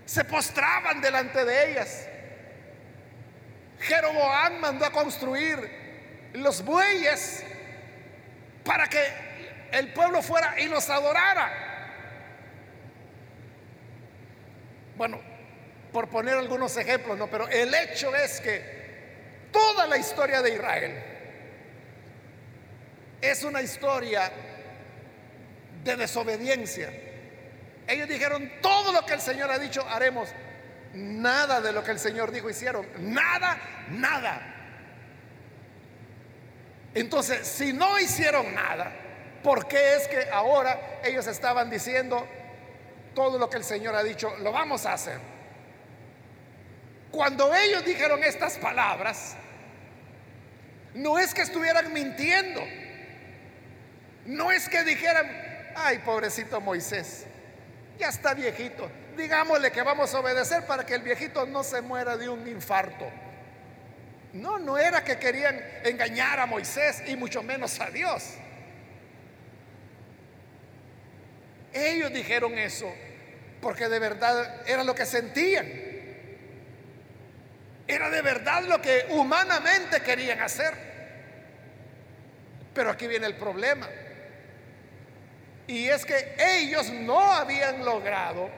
se 0.05 0.24
postraban 0.25 1.01
delante 1.01 1.45
de 1.45 1.72
ellas. 1.72 2.07
Jeroboam 3.79 4.60
mandó 4.60 4.86
a 4.86 4.91
construir 4.91 5.69
los 6.33 6.63
bueyes 6.63 7.43
para 8.63 8.88
que 8.88 9.03
el 9.72 9.91
pueblo 9.93 10.22
fuera 10.22 10.60
y 10.60 10.67
los 10.67 10.89
adorara. 10.89 11.51
Bueno, 14.95 15.19
por 15.91 16.07
poner 16.10 16.38
algunos 16.38 16.77
ejemplos, 16.77 17.17
no, 17.17 17.29
pero 17.29 17.48
el 17.48 17.74
hecho 17.74 18.15
es 18.15 18.39
que 18.39 19.50
toda 19.51 19.86
la 19.88 19.98
historia 19.98 20.41
de 20.41 20.53
Israel 20.53 21.03
es 23.22 23.43
una 23.43 23.62
historia 23.62 24.31
de 25.83 25.95
desobediencia. 25.95 26.91
Ellos 27.87 28.07
dijeron, 28.07 28.51
todo 28.61 28.91
lo 28.91 29.05
que 29.05 29.13
el 29.13 29.21
Señor 29.21 29.51
ha 29.51 29.59
dicho 29.59 29.85
haremos. 29.87 30.29
Nada 30.93 31.59
de 31.59 31.71
lo 31.71 31.83
que 31.83 31.91
el 31.91 31.99
Señor 31.99 32.31
dijo 32.31 32.49
hicieron. 32.49 32.87
Nada, 32.99 33.57
nada. 33.89 34.53
Entonces, 36.93 37.47
si 37.47 37.73
no 37.73 37.99
hicieron 37.99 38.53
nada, 38.53 38.91
¿por 39.43 39.67
qué 39.67 39.95
es 39.95 40.07
que 40.07 40.29
ahora 40.31 40.99
ellos 41.03 41.25
estaban 41.27 41.69
diciendo 41.69 42.27
todo 43.15 43.39
lo 43.39 43.49
que 43.49 43.57
el 43.57 43.63
Señor 43.63 43.95
ha 43.95 44.03
dicho, 44.03 44.35
lo 44.37 44.51
vamos 44.51 44.85
a 44.85 44.93
hacer? 44.93 45.19
Cuando 47.11 47.53
ellos 47.53 47.83
dijeron 47.85 48.23
estas 48.23 48.57
palabras, 48.57 49.35
no 50.93 51.17
es 51.17 51.33
que 51.33 51.41
estuvieran 51.41 51.91
mintiendo, 51.93 52.61
no 54.25 54.51
es 54.51 54.69
que 54.69 54.83
dijeran, 54.83 55.71
ay, 55.75 55.99
pobrecito 55.99 56.61
Moisés, 56.61 57.25
ya 57.97 58.09
está 58.09 58.33
viejito, 58.33 58.89
digámosle 59.15 59.71
que 59.71 59.81
vamos 59.81 60.13
a 60.13 60.19
obedecer 60.19 60.65
para 60.65 60.85
que 60.85 60.95
el 60.95 61.01
viejito 61.01 61.45
no 61.45 61.63
se 61.63 61.81
muera 61.81 62.17
de 62.17 62.29
un 62.29 62.47
infarto. 62.47 63.09
No, 64.33 64.57
no 64.57 64.77
era 64.77 65.03
que 65.03 65.19
querían 65.19 65.62
engañar 65.83 66.39
a 66.39 66.47
Moisés 66.47 67.03
y 67.07 67.15
mucho 67.15 67.43
menos 67.43 67.79
a 67.79 67.91
Dios. 67.91 68.33
Ellos 71.71 72.12
dijeron 72.12 72.57
eso 72.57 72.91
porque 73.62 73.88
de 73.88 74.00
verdad 74.00 74.67
era 74.67 74.83
lo 74.83 74.93
que 74.93 75.05
sentían. 75.05 75.67
Era 77.88 78.09
de 78.09 78.21
verdad 78.21 78.63
lo 78.63 78.81
que 78.81 79.07
humanamente 79.09 80.01
querían 80.01 80.41
hacer. 80.41 80.73
Pero 82.73 82.89
aquí 82.89 83.07
viene 83.07 83.27
el 83.27 83.35
problema. 83.35 83.88
Y 85.67 85.88
es 85.88 86.05
que 86.05 86.36
ellos 86.39 86.89
no 86.89 87.20
habían 87.32 87.86
logrado 87.86 88.50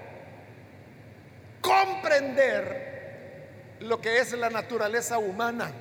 comprender 1.62 2.86
lo 3.82 4.02
que 4.02 4.20
es 4.20 4.32
la 4.34 4.50
naturaleza 4.50 5.18
humana. 5.18 5.72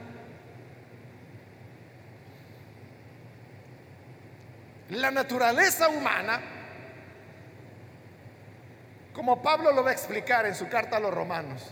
La 4.91 5.11
naturaleza 5.11 5.89
humana, 5.89 6.41
como 9.15 9.43
Pablo 9.43 9.73
lo 9.73 9.83
va 9.83 9.91
a 9.91 9.95
explicar 9.95 10.45
en 10.47 10.55
su 10.55 10.69
carta 10.69 10.99
a 10.99 11.01
los 11.01 11.13
romanos, 11.13 11.63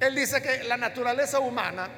él 0.00 0.14
dice 0.14 0.42
que 0.42 0.62
la 0.64 0.76
naturaleza 0.76 1.40
humana 1.40 1.88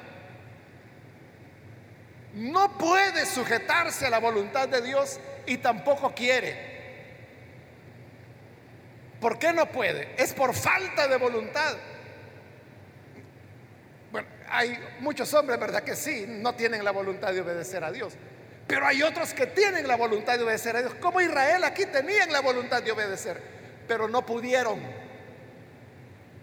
no 2.33 2.77
puede 2.77 3.25
sujetarse 3.25 4.07
a 4.07 4.09
la 4.09 4.19
voluntad 4.19 4.69
de 4.69 4.81
Dios 4.81 5.19
y 5.45 5.57
tampoco 5.57 6.13
quiere. 6.13 6.71
¿Por 9.19 9.37
qué 9.37 9.53
no 9.53 9.67
puede? 9.67 10.15
Es 10.17 10.33
por 10.33 10.53
falta 10.55 11.07
de 11.07 11.17
voluntad. 11.17 11.77
Bueno, 14.11 14.27
hay 14.49 14.77
muchos 14.99 15.31
hombres, 15.33 15.59
¿verdad? 15.59 15.83
Que 15.83 15.95
sí, 15.95 16.25
no 16.27 16.55
tienen 16.55 16.83
la 16.83 16.91
voluntad 16.91 17.31
de 17.31 17.41
obedecer 17.41 17.83
a 17.83 17.91
Dios. 17.91 18.13
Pero 18.67 18.87
hay 18.87 19.03
otros 19.03 19.33
que 19.33 19.47
tienen 19.47 19.87
la 19.87 19.95
voluntad 19.95 20.37
de 20.37 20.43
obedecer 20.43 20.75
a 20.75 20.79
Dios. 20.79 20.95
Como 20.95 21.21
Israel 21.21 21.63
aquí 21.63 21.85
tenían 21.85 22.31
la 22.31 22.41
voluntad 22.41 22.81
de 22.81 22.91
obedecer, 22.91 23.41
pero 23.87 24.07
no 24.07 24.25
pudieron. 24.25 24.79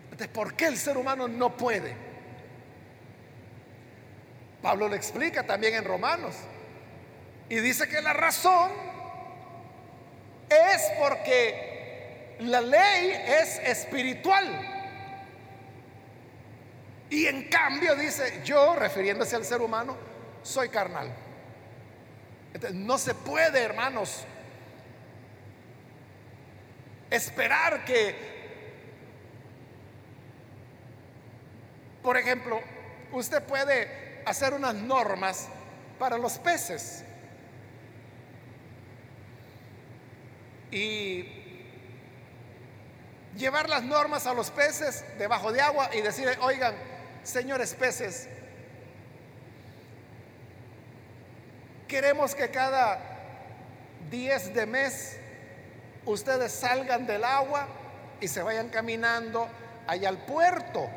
Entonces, 0.04 0.28
¿por 0.28 0.54
qué 0.54 0.66
el 0.66 0.76
ser 0.76 0.96
humano 0.96 1.26
no 1.26 1.56
puede? 1.56 1.94
Pablo 4.62 4.88
lo 4.88 4.94
explica 4.94 5.44
también 5.44 5.74
en 5.74 5.84
Romanos. 5.84 6.34
Y 7.48 7.56
dice 7.56 7.88
que 7.88 8.02
la 8.02 8.12
razón 8.12 8.87
es 10.48 10.82
porque 10.98 12.36
la 12.40 12.60
ley 12.60 13.12
es 13.26 13.58
espiritual. 13.58 14.74
Y 17.10 17.26
en 17.26 17.48
cambio 17.48 17.96
dice, 17.96 18.42
yo, 18.44 18.76
refiriéndose 18.76 19.36
al 19.36 19.44
ser 19.44 19.62
humano, 19.62 19.96
soy 20.42 20.68
carnal. 20.68 21.10
no 22.72 22.98
se 22.98 23.14
puede, 23.14 23.62
hermanos, 23.62 24.24
esperar 27.10 27.84
que, 27.84 28.14
por 32.02 32.16
ejemplo, 32.16 32.60
usted 33.12 33.42
puede 33.42 34.22
hacer 34.26 34.52
unas 34.52 34.74
normas 34.74 35.48
para 35.98 36.18
los 36.18 36.38
peces. 36.38 37.04
Y 40.70 41.26
llevar 43.36 43.68
las 43.68 43.82
normas 43.82 44.26
a 44.26 44.34
los 44.34 44.50
peces 44.50 45.04
debajo 45.18 45.52
de 45.52 45.60
agua 45.60 45.90
y 45.94 46.00
decir, 46.00 46.28
oigan, 46.40 46.74
señores 47.22 47.74
peces, 47.74 48.28
queremos 51.86 52.34
que 52.34 52.50
cada 52.50 53.00
10 54.10 54.54
de 54.54 54.66
mes 54.66 55.18
ustedes 56.04 56.52
salgan 56.52 57.06
del 57.06 57.24
agua 57.24 57.66
y 58.20 58.28
se 58.28 58.42
vayan 58.42 58.68
caminando 58.68 59.48
allá 59.86 60.08
al 60.08 60.18
puerto 60.18 60.88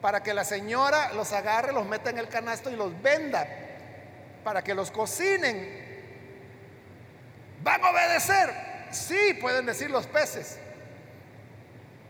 para 0.00 0.22
que 0.22 0.34
la 0.34 0.44
señora 0.44 1.12
los 1.14 1.32
agarre, 1.32 1.72
los 1.72 1.86
meta 1.86 2.10
en 2.10 2.18
el 2.18 2.28
canasto 2.28 2.70
y 2.70 2.76
los 2.76 3.00
venda 3.02 3.46
para 4.44 4.62
que 4.62 4.74
los 4.74 4.90
cocinen. 4.90 5.84
¿Van 7.62 7.82
a 7.82 7.90
obedecer? 7.90 8.75
Sí, 8.90 9.34
pueden 9.40 9.66
decir 9.66 9.90
los 9.90 10.06
peces. 10.06 10.58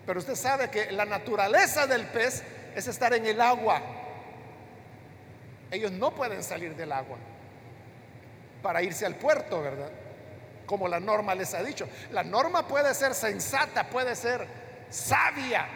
Pero 0.06 0.20
usted 0.20 0.36
sabe 0.36 0.70
que 0.70 0.92
la 0.92 1.04
naturaleza 1.04 1.86
del 1.86 2.06
pez 2.06 2.42
es 2.74 2.86
estar 2.86 3.12
en 3.14 3.26
el 3.26 3.40
agua. 3.40 3.82
Ellos 5.70 5.90
no 5.90 6.14
pueden 6.14 6.42
salir 6.42 6.76
del 6.76 6.92
agua 6.92 7.18
para 8.62 8.82
irse 8.82 9.04
al 9.04 9.16
puerto, 9.16 9.62
¿verdad? 9.62 9.90
Como 10.64 10.86
la 10.88 11.00
norma 11.00 11.34
les 11.34 11.54
ha 11.54 11.62
dicho. 11.62 11.88
La 12.12 12.22
norma 12.22 12.66
puede 12.66 12.94
ser 12.94 13.14
sensata, 13.14 13.88
puede 13.88 14.14
ser 14.14 14.46
sabia. 14.90 15.66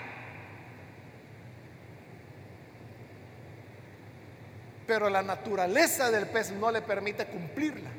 Pero 4.87 5.09
la 5.09 5.23
naturaleza 5.23 6.11
del 6.11 6.27
pez 6.27 6.51
no 6.53 6.71
le 6.71 6.83
permite 6.83 7.27
cumplirla. 7.27 7.91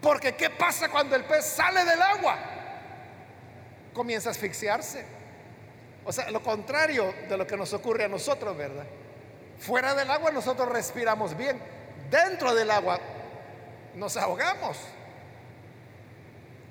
Porque 0.00 0.34
¿qué 0.34 0.50
pasa 0.50 0.88
cuando 0.88 1.16
el 1.16 1.24
pez 1.24 1.44
sale 1.44 1.84
del 1.84 2.00
agua? 2.00 2.38
Comienza 3.92 4.30
a 4.30 4.32
asfixiarse 4.32 5.20
o 6.04 6.12
sea, 6.12 6.30
lo 6.30 6.42
contrario 6.42 7.14
de 7.28 7.36
lo 7.36 7.46
que 7.46 7.56
nos 7.56 7.72
ocurre 7.72 8.04
a 8.04 8.08
nosotros, 8.08 8.56
¿verdad? 8.56 8.84
Fuera 9.58 9.94
del 9.94 10.10
agua 10.10 10.30
nosotros 10.30 10.68
respiramos 10.68 11.36
bien. 11.36 11.60
Dentro 12.10 12.54
del 12.54 12.70
agua 12.70 12.98
nos 13.94 14.16
ahogamos. 14.16 14.78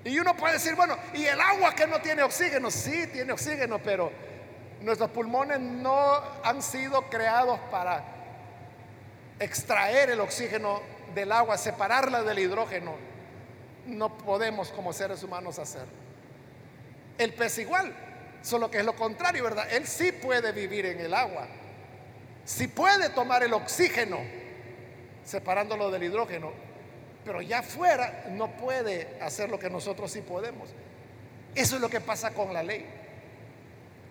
Y 0.04 0.18
uno 0.20 0.36
puede 0.36 0.54
decir, 0.54 0.76
bueno, 0.76 0.98
¿y 1.14 1.26
el 1.26 1.40
agua 1.40 1.76
que 1.76 1.86
no 1.86 2.02
tiene 2.02 2.24
oxígeno? 2.24 2.72
Sí, 2.72 3.08
tiene 3.08 3.32
oxígeno, 3.32 3.80
pero 3.80 4.12
nuestros 4.82 5.12
pulmones 5.12 5.60
no 5.60 6.22
han 6.44 6.62
sido 6.62 7.10
creados 7.10 7.60
para 7.70 8.04
extraer 9.40 10.10
el 10.10 10.22
oxígeno 10.22 10.82
del 11.14 11.32
agua, 11.32 11.58
separarla 11.58 12.24
del 12.24 12.40
hidrógeno. 12.40 12.96
No 13.90 14.18
podemos 14.18 14.70
como 14.70 14.94
seres 14.94 15.24
humanos 15.24 15.60
hacer. 15.60 15.86
El 17.18 17.34
pez 17.34 17.58
igual. 17.58 17.94
Solo 18.42 18.72
que 18.72 18.80
es 18.80 18.86
lo 18.86 18.96
contrario, 18.96 19.44
¿verdad? 19.44 19.68
Él 19.72 19.86
sí 19.86 20.12
puede 20.12 20.52
vivir 20.52 20.86
en 20.86 21.00
el 21.00 21.14
agua. 21.14 21.48
Sí 22.46 22.68
puede 22.68 23.10
tomar 23.10 23.44
el 23.44 23.54
oxígeno, 23.54 24.20
separándolo 25.26 25.92
del 25.92 26.04
hidrógeno. 26.04 26.52
Pero 27.26 27.42
ya 27.42 27.60
afuera 27.60 28.26
no 28.32 28.56
puede 28.56 29.18
hacer 29.22 29.50
lo 29.50 29.60
que 29.60 29.70
nosotros 29.70 30.12
sí 30.12 30.22
podemos. 30.22 30.70
Eso 31.54 31.76
es 31.76 31.82
lo 31.82 31.90
que 31.90 32.00
pasa 32.00 32.32
con 32.32 32.54
la 32.54 32.64
ley. 32.64 32.86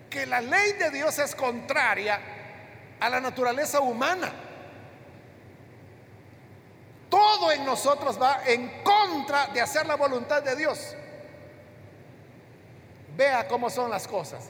Que 0.09 0.25
la 0.25 0.41
ley 0.41 0.73
de 0.73 0.91
Dios 0.91 1.17
es 1.19 1.33
contraria 1.35 2.19
a 2.99 3.09
la 3.09 3.19
naturaleza 3.19 3.79
humana. 3.79 4.31
Todo 7.09 7.51
en 7.51 7.65
nosotros 7.65 8.21
va 8.21 8.41
en 8.45 8.83
contra 8.83 9.47
de 9.47 9.61
hacer 9.61 9.85
la 9.85 9.95
voluntad 9.95 10.43
de 10.43 10.55
Dios. 10.55 10.95
Vea 13.15 13.47
cómo 13.47 13.69
son 13.69 13.89
las 13.89 14.07
cosas. 14.07 14.49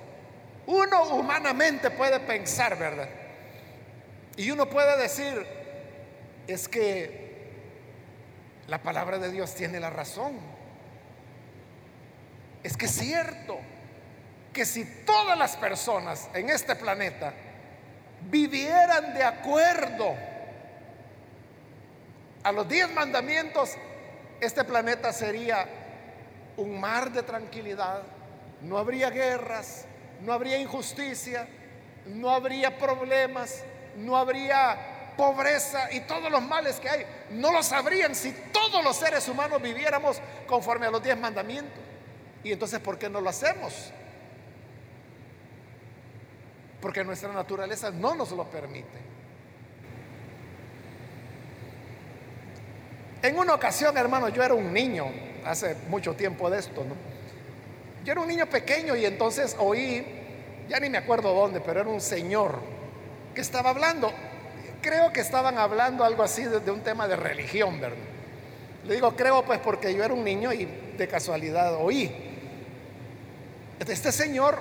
Uno 0.68 1.04
humanamente 1.16 1.90
puede 1.90 2.20
pensar, 2.20 2.78
¿verdad? 2.78 3.10
Y 4.36 4.52
uno 4.52 4.70
puede 4.70 4.98
decir, 4.98 5.46
es 6.48 6.68
que 6.68 7.30
la 8.68 8.82
palabra 8.82 9.18
de 9.18 9.32
Dios 9.32 9.56
tiene 9.56 9.80
la 9.80 9.90
razón. 9.90 10.40
es 12.62 12.76
que 12.76 12.86
es 12.86 12.92
cierto 12.92 13.58
que 14.54 14.66
si 14.66 14.84
todas 15.06 15.38
las 15.38 15.56
personas 15.56 16.30
en 16.34 16.50
este 16.50 16.76
planeta 16.76 17.34
vivieran 18.30 19.14
de 19.14 19.24
acuerdo 19.24 20.16
a 22.50 22.52
los 22.52 22.68
diez 22.68 22.92
mandamientos, 22.92 23.76
este 24.42 24.64
planeta 24.64 25.14
sería 25.14 25.68
un 26.58 26.80
mar 26.80 27.12
de 27.12 27.22
tranquilidad, 27.22 28.02
no 28.62 28.80
habría 28.80 29.12
guerras, 29.12 29.86
no 30.22 30.34
habría 30.34 30.58
injusticia, 30.58 31.48
no 32.08 32.32
habría 32.32 32.76
problemas, 32.76 33.64
no 33.98 34.18
habría 34.18 35.14
pobreza 35.16 35.94
y 35.94 36.02
todos 36.02 36.32
los 36.32 36.42
males 36.42 36.80
que 36.80 36.90
hay. 36.90 37.06
No 37.30 37.52
lo 37.52 37.62
sabrían 37.62 38.16
si 38.16 38.32
todos 38.52 38.84
los 38.84 38.96
seres 38.96 39.28
humanos 39.28 39.62
viviéramos 39.62 40.20
conforme 40.48 40.88
a 40.88 40.92
los 40.92 41.04
diez 41.04 41.20
mandamientos. 41.20 41.84
Y 42.44 42.52
entonces, 42.52 42.80
¿por 42.80 42.98
qué 42.98 43.10
no 43.10 43.22
lo 43.22 43.30
hacemos? 43.30 43.92
Porque 46.82 47.04
nuestra 47.04 47.32
naturaleza 47.32 47.92
no 47.92 48.16
nos 48.16 48.32
lo 48.32 48.50
permite. 48.50 49.19
En 53.22 53.38
una 53.38 53.54
ocasión, 53.54 53.98
hermano, 53.98 54.30
yo 54.30 54.44
era 54.44 54.54
un 54.54 54.72
niño, 54.74 55.08
hace 55.46 55.76
mucho 55.90 56.14
tiempo 56.14 56.50
de 56.50 56.60
esto, 56.60 56.84
¿no? 56.84 56.96
Yo 58.06 58.14
era 58.14 58.22
un 58.22 58.28
niño 58.28 58.46
pequeño 58.46 58.96
y 58.96 59.06
entonces 59.06 59.56
oí, 59.60 60.06
ya 60.70 60.80
ni 60.80 60.90
me 60.90 60.98
acuerdo 60.98 61.34
dónde, 61.34 61.60
pero 61.60 61.82
era 61.82 61.90
un 61.90 62.00
señor 62.00 62.60
que 63.36 63.42
estaba 63.42 63.72
hablando. 63.72 64.12
Creo 64.82 65.12
que 65.12 65.20
estaban 65.20 65.58
hablando 65.58 66.06
algo 66.06 66.24
así 66.24 66.44
de, 66.44 66.72
un 66.72 66.82
tema 66.82 67.10
de 67.10 67.18
religión, 67.18 67.82
¿verdad? 67.82 67.98
Le 68.86 68.94
digo 68.94 69.14
creo 69.16 69.44
pues 69.44 69.60
porque 69.60 69.94
yo 69.94 70.04
era 70.04 70.14
un 70.14 70.24
niño 70.24 70.54
y 70.54 70.66
de 70.98 71.08
casualidad 71.10 71.76
oí. 71.76 72.10
Este 73.86 74.12
señor, 74.14 74.60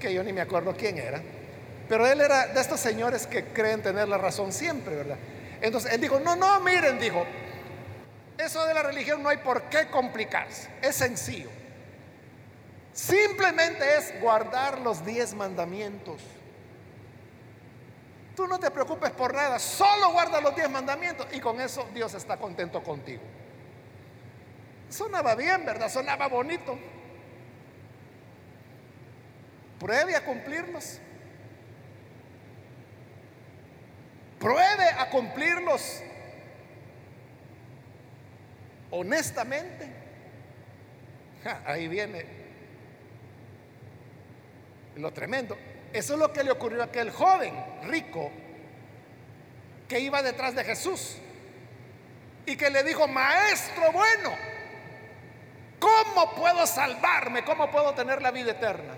que 0.00 0.14
yo 0.14 0.22
ni 0.22 0.32
me 0.32 0.40
acuerdo 0.40 0.74
quién 0.74 0.96
era, 0.96 1.20
pero 1.88 2.06
él 2.06 2.20
era 2.22 2.46
de 2.46 2.60
estos 2.60 2.80
señores 2.80 3.26
que 3.26 3.44
creen 3.44 3.82
tener 3.82 4.08
la 4.08 4.16
razón 4.16 4.52
siempre, 4.52 4.96
¿verdad? 4.96 5.18
Entonces 5.60 5.92
él 5.92 6.00
dijo, 6.00 6.20
no, 6.20 6.36
no, 6.36 6.60
miren, 6.60 6.98
dijo, 6.98 7.26
eso 8.36 8.64
de 8.64 8.74
la 8.74 8.82
religión 8.82 9.22
no 9.22 9.28
hay 9.28 9.38
por 9.38 9.64
qué 9.64 9.88
complicarse, 9.88 10.70
es 10.80 10.96
sencillo. 10.96 11.50
Simplemente 12.92 13.96
es 13.96 14.20
guardar 14.20 14.80
los 14.80 15.04
diez 15.04 15.34
mandamientos. 15.34 16.20
Tú 18.34 18.46
no 18.46 18.58
te 18.60 18.70
preocupes 18.70 19.10
por 19.10 19.34
nada, 19.34 19.58
solo 19.58 20.12
guarda 20.12 20.40
los 20.40 20.54
diez 20.54 20.70
mandamientos 20.70 21.26
y 21.32 21.40
con 21.40 21.60
eso 21.60 21.88
Dios 21.92 22.14
está 22.14 22.36
contento 22.36 22.82
contigo. 22.82 23.22
Sonaba 24.88 25.34
bien, 25.34 25.64
¿verdad? 25.66 25.90
Sonaba 25.90 26.28
bonito. 26.28 26.78
Pruebe 29.78 30.16
a 30.16 30.24
cumplirlos. 30.24 31.00
Pruebe 34.38 34.88
a 34.98 35.10
cumplirlos 35.10 36.02
honestamente. 38.90 39.88
ahí 41.66 41.88
viene 41.88 42.24
lo 44.96 45.12
tremendo. 45.12 45.56
Eso 45.92 46.14
es 46.14 46.18
lo 46.18 46.32
que 46.32 46.44
le 46.44 46.50
ocurrió 46.50 46.82
a 46.82 46.86
aquel 46.86 47.10
joven 47.10 47.54
rico 47.84 48.30
que 49.88 50.00
iba 50.00 50.22
detrás 50.22 50.54
de 50.54 50.64
Jesús 50.64 51.16
y 52.44 52.56
que 52.56 52.70
le 52.70 52.82
dijo, 52.82 53.08
maestro 53.08 53.90
bueno, 53.92 54.36
¿cómo 55.78 56.34
puedo 56.34 56.66
salvarme? 56.66 57.44
¿Cómo 57.44 57.70
puedo 57.70 57.94
tener 57.94 58.20
la 58.20 58.30
vida 58.30 58.52
eterna? 58.52 58.94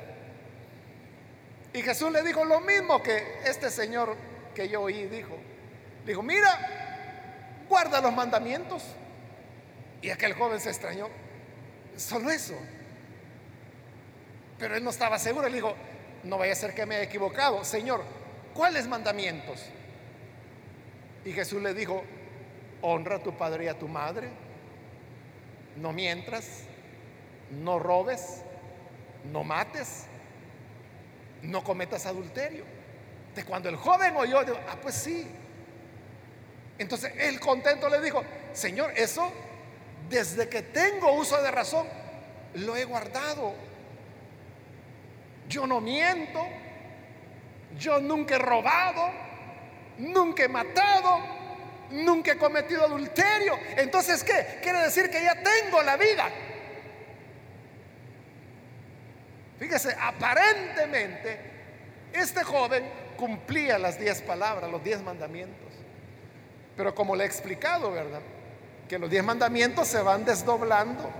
Y 1.72 1.82
Jesús 1.82 2.10
le 2.10 2.22
dijo 2.22 2.44
lo 2.44 2.60
mismo 2.60 3.02
que 3.02 3.40
este 3.44 3.70
señor 3.70 4.16
que 4.54 4.68
yo 4.68 4.82
oí 4.82 5.06
dijo. 5.06 5.36
Dijo, 6.06 6.22
mira, 6.22 7.64
guarda 7.68 8.00
los 8.00 8.12
mandamientos. 8.12 8.84
Y 10.02 10.10
aquel 10.10 10.34
joven 10.34 10.60
se 10.60 10.70
extrañó. 10.70 11.08
Solo 11.96 12.30
eso. 12.30 12.54
Pero 14.58 14.76
él 14.76 14.84
no 14.84 14.90
estaba 14.90 15.18
seguro. 15.18 15.46
Él 15.46 15.52
dijo, 15.52 15.74
no 16.24 16.38
vaya 16.38 16.52
a 16.52 16.56
ser 16.56 16.74
que 16.74 16.86
me 16.86 16.96
haya 16.96 17.04
equivocado. 17.04 17.64
Señor, 17.64 18.02
¿cuáles 18.54 18.86
mandamientos? 18.86 19.64
Y 21.24 21.32
Jesús 21.32 21.62
le 21.62 21.74
dijo, 21.74 22.02
honra 22.82 23.16
a 23.16 23.22
tu 23.22 23.36
padre 23.36 23.64
y 23.64 23.68
a 23.68 23.78
tu 23.78 23.88
madre. 23.88 24.28
No 25.76 25.92
mientras, 25.92 26.64
no 27.50 27.78
robes, 27.78 28.42
no 29.32 29.44
mates, 29.44 30.06
no 31.42 31.62
cometas 31.62 32.06
adulterio. 32.06 32.64
De 33.34 33.44
cuando 33.44 33.68
el 33.68 33.76
joven 33.76 34.16
oyó, 34.16 34.44
dijo, 34.44 34.58
ah, 34.68 34.76
pues 34.80 34.94
sí. 34.94 35.26
Entonces 36.78 37.12
él 37.18 37.38
contento 37.38 37.88
le 37.88 38.00
dijo, 38.00 38.24
Señor, 38.52 38.92
eso 38.96 39.32
desde 40.08 40.48
que 40.48 40.62
tengo 40.62 41.12
uso 41.12 41.40
de 41.40 41.50
razón, 41.50 41.86
lo 42.54 42.76
he 42.76 42.84
guardado. 42.84 43.54
Yo 45.48 45.66
no 45.66 45.80
miento, 45.80 46.44
yo 47.78 48.00
nunca 48.00 48.36
he 48.36 48.38
robado, 48.38 49.10
nunca 49.98 50.44
he 50.44 50.48
matado, 50.48 51.20
nunca 51.90 52.32
he 52.32 52.36
cometido 52.36 52.84
adulterio. 52.84 53.58
Entonces, 53.76 54.24
¿qué? 54.24 54.58
Quiere 54.62 54.80
decir 54.80 55.10
que 55.10 55.22
ya 55.22 55.34
tengo 55.42 55.82
la 55.82 55.96
vida. 55.96 56.28
Fíjese, 59.58 59.94
aparentemente 60.00 61.38
este 62.12 62.42
joven 62.42 62.84
cumplía 63.20 63.78
las 63.78 64.00
diez 64.00 64.22
palabras, 64.22 64.70
los 64.70 64.82
diez 64.82 65.02
mandamientos. 65.02 65.68
Pero 66.74 66.94
como 66.94 67.14
le 67.14 67.24
he 67.24 67.26
explicado, 67.26 67.92
¿verdad? 67.92 68.22
Que 68.88 68.98
los 68.98 69.10
diez 69.10 69.22
mandamientos 69.22 69.86
se 69.86 70.00
van 70.00 70.24
desdoblando 70.24 71.10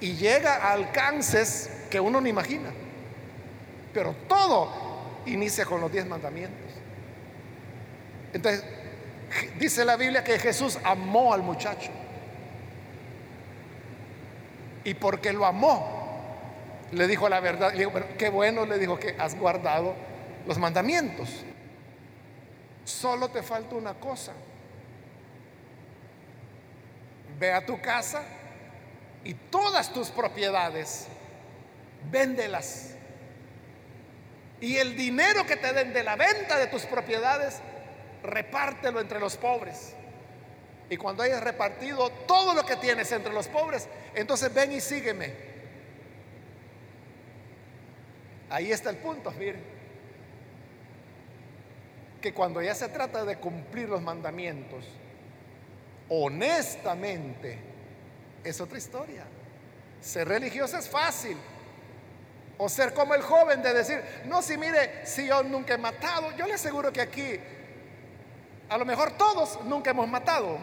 y 0.00 0.12
llega 0.12 0.56
a 0.56 0.72
alcances 0.72 1.70
que 1.90 1.98
uno 1.98 2.20
no 2.20 2.28
imagina. 2.28 2.70
Pero 3.94 4.14
todo 4.28 4.70
inicia 5.24 5.64
con 5.64 5.80
los 5.80 5.90
diez 5.90 6.06
mandamientos. 6.06 6.70
Entonces, 8.34 8.62
dice 9.58 9.86
la 9.86 9.96
Biblia 9.96 10.22
que 10.22 10.38
Jesús 10.38 10.78
amó 10.84 11.32
al 11.32 11.42
muchacho. 11.42 11.90
Y 14.84 14.92
porque 14.92 15.32
lo 15.32 15.46
amó, 15.46 16.02
le 16.90 17.06
dijo 17.06 17.30
la 17.30 17.40
verdad. 17.40 17.72
Le 17.72 17.86
dijo, 17.86 17.92
qué 18.18 18.28
bueno, 18.28 18.66
le 18.66 18.78
dijo 18.78 18.98
que 18.98 19.16
has 19.18 19.34
guardado 19.38 20.11
los 20.46 20.58
mandamientos. 20.58 21.28
Solo 22.84 23.28
te 23.28 23.42
falta 23.42 23.74
una 23.74 23.94
cosa. 23.94 24.32
Ve 27.38 27.52
a 27.52 27.64
tu 27.64 27.80
casa 27.80 28.22
y 29.24 29.34
todas 29.34 29.92
tus 29.92 30.10
propiedades, 30.10 31.06
véndelas. 32.10 32.94
Y 34.60 34.76
el 34.76 34.96
dinero 34.96 35.46
que 35.46 35.56
te 35.56 35.72
den 35.72 35.92
de 35.92 36.04
la 36.04 36.16
venta 36.16 36.58
de 36.58 36.68
tus 36.68 36.82
propiedades, 36.82 37.60
repártelo 38.22 39.00
entre 39.00 39.18
los 39.18 39.36
pobres. 39.36 39.94
Y 40.88 40.96
cuando 40.96 41.22
hayas 41.22 41.42
repartido 41.42 42.10
todo 42.26 42.54
lo 42.54 42.64
que 42.64 42.76
tienes 42.76 43.10
entre 43.12 43.32
los 43.32 43.48
pobres, 43.48 43.88
entonces 44.14 44.52
ven 44.52 44.72
y 44.72 44.80
sígueme. 44.80 45.52
Ahí 48.50 48.70
está 48.70 48.90
el 48.90 48.98
punto, 48.98 49.30
miren 49.32 49.71
que 52.22 52.32
cuando 52.32 52.62
ya 52.62 52.74
se 52.74 52.88
trata 52.88 53.26
de 53.26 53.36
cumplir 53.36 53.90
los 53.90 54.00
mandamientos, 54.00 54.86
honestamente, 56.08 57.58
es 58.42 58.58
otra 58.60 58.78
historia. 58.78 59.24
Ser 60.00 60.28
religioso 60.28 60.78
es 60.78 60.88
fácil. 60.88 61.36
O 62.56 62.68
ser 62.68 62.94
como 62.94 63.14
el 63.14 63.22
joven 63.22 63.60
de 63.62 63.74
decir, 63.74 64.02
no, 64.24 64.40
si 64.40 64.56
mire, 64.56 65.04
si 65.04 65.26
yo 65.26 65.42
nunca 65.42 65.74
he 65.74 65.78
matado, 65.78 66.34
yo 66.36 66.46
le 66.46 66.54
aseguro 66.54 66.92
que 66.92 67.00
aquí, 67.00 67.38
a 68.68 68.78
lo 68.78 68.84
mejor 68.84 69.12
todos 69.12 69.62
nunca 69.64 69.90
hemos 69.90 70.08
matado. 70.08 70.58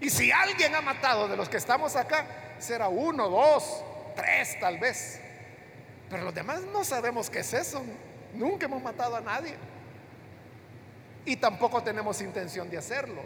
Y 0.00 0.08
si 0.08 0.32
alguien 0.32 0.74
ha 0.74 0.80
matado 0.80 1.28
de 1.28 1.36
los 1.36 1.48
que 1.48 1.58
estamos 1.58 1.94
acá, 1.94 2.24
será 2.58 2.88
uno, 2.88 3.28
dos, 3.28 3.84
tres 4.16 4.58
tal 4.58 4.78
vez. 4.78 5.20
Pero 6.08 6.24
los 6.24 6.34
demás 6.34 6.62
no 6.72 6.82
sabemos 6.82 7.28
qué 7.28 7.40
es 7.40 7.52
eso. 7.52 7.82
Nunca 8.32 8.64
hemos 8.64 8.82
matado 8.82 9.16
a 9.16 9.20
nadie 9.20 9.54
y 11.24 11.36
tampoco 11.36 11.82
tenemos 11.82 12.20
intención 12.20 12.68
de 12.70 12.78
hacerlo. 12.78 13.22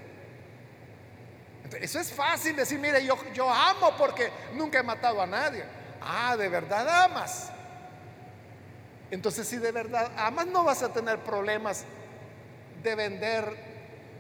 eso 1.81 1.99
es 1.99 2.13
fácil 2.13 2.57
decir, 2.57 2.79
mire, 2.79 3.05
yo, 3.05 3.17
yo 3.33 3.51
amo 3.51 3.93
porque 3.97 4.31
nunca 4.55 4.81
he 4.81 4.83
matado 4.83 5.21
a 5.21 5.27
nadie. 5.27 5.65
Ah, 6.01 6.37
de 6.37 6.49
verdad 6.49 7.05
amas. 7.05 7.51
Entonces, 9.11 9.47
si 9.47 9.59
de 9.59 9.73
verdad 9.73 10.11
amas, 10.17 10.47
no 10.47 10.65
vas 10.65 10.83
a 10.83 10.93
tener 10.93 11.19
problemas 11.21 11.85
de 12.83 12.95
vender 12.95 13.57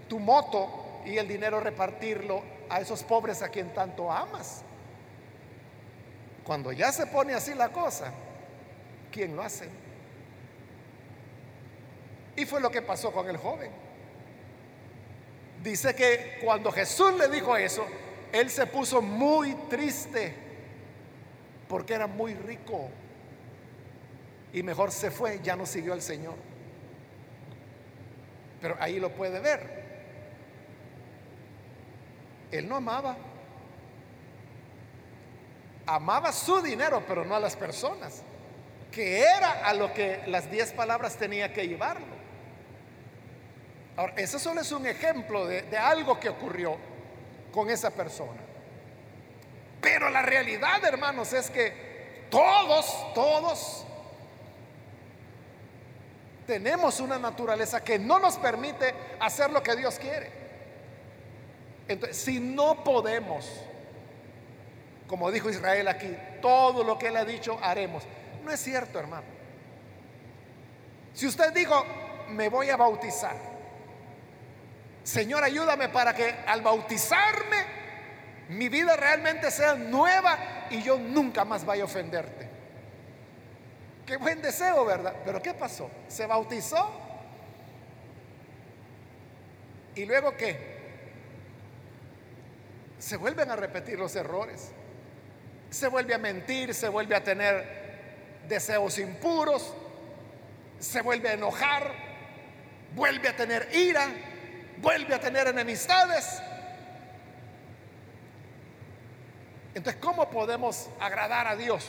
tu 0.09 0.19
moto 0.19 1.03
y 1.05 1.19
el 1.19 1.29
dinero 1.29 1.61
repartirlo 1.61 2.43
a 2.69 2.81
esos 2.81 3.03
pobres 3.03 3.43
a 3.43 3.49
quien 3.49 3.73
tanto 3.75 4.11
amas. 4.11 4.63
Cuando 6.45 6.73
ya 6.73 6.93
se 6.93 7.07
pone 7.07 7.35
así 7.35 7.55
la 7.55 7.71
cosa, 7.71 8.13
¿quién 9.11 9.35
lo 9.35 9.43
hace? 9.43 9.69
Y 12.37 12.45
fue 12.47 12.61
lo 12.61 12.71
que 12.71 12.83
pasó 12.83 13.13
con 13.13 13.29
el 13.29 13.37
joven. 13.37 13.71
Dice 15.63 15.95
que 15.95 16.39
cuando 16.45 16.71
Jesús 16.71 17.15
le 17.15 17.29
dijo 17.29 17.57
eso, 17.57 17.87
él 18.33 18.51
se 18.51 18.67
puso 18.67 19.01
muy 19.01 19.55
triste 19.71 20.35
porque 21.69 21.95
era 21.95 22.07
muy 22.07 22.35
rico. 22.35 22.91
Y 24.53 24.63
mejor 24.63 24.93
se 24.93 25.11
fue, 25.11 25.41
ya 25.43 25.57
no 25.57 25.67
siguió 25.67 25.93
al 25.93 26.03
Señor. 26.03 26.35
Pero 28.61 28.77
ahí 28.79 29.01
lo 29.01 29.11
puede 29.11 29.41
ver. 29.41 29.85
Él 32.51 32.69
no 32.69 32.77
amaba. 32.77 33.17
Amaba 35.87 36.33
su 36.33 36.61
dinero, 36.63 37.03
pero 37.07 37.25
no 37.25 37.35
a 37.35 37.41
las 37.41 37.57
personas, 37.57 38.23
que 38.91 39.21
era 39.21 39.67
a 39.67 39.75
lo 39.75 39.93
que 39.93 40.23
las 40.29 40.51
diez 40.51 40.73
palabras 40.73 41.17
tenía 41.17 41.53
que 41.53 41.67
llevarlo. 41.69 42.14
Ahora, 43.97 44.15
ese 44.17 44.39
solo 44.39 44.61
es 44.61 44.73
un 44.73 44.87
ejemplo 44.87 45.47
de, 45.47 45.63
de 45.63 45.79
algo 45.79 46.19
que 46.19 46.29
ocurrió 46.29 46.77
con 47.53 47.71
esa 47.71 47.91
persona. 47.91 48.41
Pero 49.81 50.11
la 50.11 50.23
realidad, 50.23 50.85
hermanos, 50.85 51.33
es 51.33 51.51
que 51.51 52.27
todos, 52.31 53.15
todos 53.15 53.87
tenemos 56.47 57.01
una 57.01 57.19
naturaleza 57.19 57.83
que 57.83 57.99
no 57.99 58.19
nos 58.19 58.37
permite 58.37 58.95
hacer 59.21 59.51
lo 59.51 59.63
que 59.63 59.77
Dios 59.77 59.99
quiere. 59.99 60.31
Entonces, 61.89 62.17
si 62.17 62.41
no 62.41 62.83
podemos, 62.83 63.47
como 65.07 65.31
dijo 65.31 65.51
Israel 65.51 65.89
aquí, 65.89 66.17
todo 66.41 66.83
lo 66.83 66.99
que 66.99 67.09
él 67.09 67.17
ha 67.17 67.25
dicho 67.25 67.59
haremos. 67.63 68.03
No 68.43 68.51
es 68.51 68.61
cierto, 68.61 68.99
hermano. 68.99 69.27
Si 71.15 71.27
usted 71.27 71.53
dijo, 71.53 71.85
me 72.31 72.49
voy 72.49 72.71
a 72.71 72.77
bautizar, 72.77 73.37
Señor, 75.05 75.45
ayúdame 75.45 75.91
para 75.91 76.15
que 76.15 76.35
al 76.47 76.63
bautizarme 76.63 77.65
mi 78.49 78.69
vida 78.71 78.97
realmente 78.97 79.51
sea 79.51 79.75
nueva 79.75 80.67
y 80.71 80.83
yo 80.83 80.99
nunca 80.99 81.45
más 81.45 81.65
vaya 81.65 81.83
a 81.83 81.87
ofenderte. 81.87 82.49
Qué 84.07 84.17
buen 84.17 84.41
deseo, 84.43 84.85
¿verdad? 84.85 85.15
Pero 85.25 85.41
¿qué 85.41 85.55
pasó? 85.55 85.91
Se 86.09 86.27
bautizó. 86.27 86.91
¿Y 89.95 90.07
luego 90.07 90.37
qué? 90.37 90.75
Se 92.99 93.17
vuelven 93.17 93.51
a 93.51 93.57
repetir 93.57 93.99
los 93.99 94.17
errores. 94.17 94.73
Se 95.71 95.89
vuelve 95.89 96.15
a 96.15 96.19
mentir, 96.19 96.75
se 96.75 96.89
vuelve 96.89 97.15
a 97.15 97.23
tener 97.23 97.85
deseos 98.49 98.99
impuros, 98.99 99.75
se 100.79 101.03
vuelve 101.03 101.31
a 101.31 101.33
enojar, 101.33 101.93
vuelve 102.95 103.29
a 103.29 103.37
tener 103.37 103.69
ira, 103.75 104.07
vuelve 104.79 105.15
a 105.15 105.21
tener 105.21 105.47
enemistades. 105.49 106.43
Entonces, 109.75 110.01
¿cómo 110.01 110.31
podemos 110.31 110.89
agradar 111.01 111.49
a 111.49 111.57
Dios? 111.57 111.89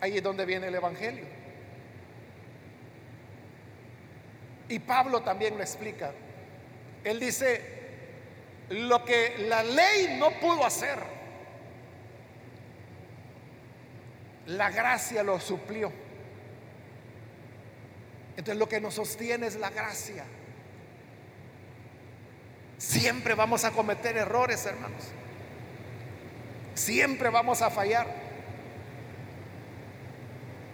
Ahí 0.00 0.16
es 0.16 0.22
donde 0.22 0.44
viene 0.46 0.68
el 0.68 0.74
Evangelio. 0.74 1.26
Y 4.68 4.78
Pablo 4.78 5.20
también 5.22 5.56
lo 5.56 5.62
explica. 5.62 6.12
Él 7.04 7.20
dice, 7.20 7.82
lo 8.70 9.04
que 9.04 9.36
la 9.48 9.62
ley 9.62 10.16
no 10.18 10.30
pudo 10.40 10.64
hacer, 10.64 10.98
la 14.46 14.70
gracia 14.70 15.22
lo 15.22 15.38
suplió. 15.38 15.92
Entonces 18.36 18.56
lo 18.56 18.68
que 18.68 18.80
nos 18.80 18.94
sostiene 18.94 19.46
es 19.46 19.56
la 19.56 19.70
gracia. 19.70 20.24
Siempre 22.78 23.34
vamos 23.34 23.64
a 23.64 23.70
cometer 23.70 24.16
errores, 24.16 24.64
hermanos. 24.66 25.04
Siempre 26.74 27.28
vamos 27.28 27.62
a 27.62 27.70
fallar. 27.70 28.06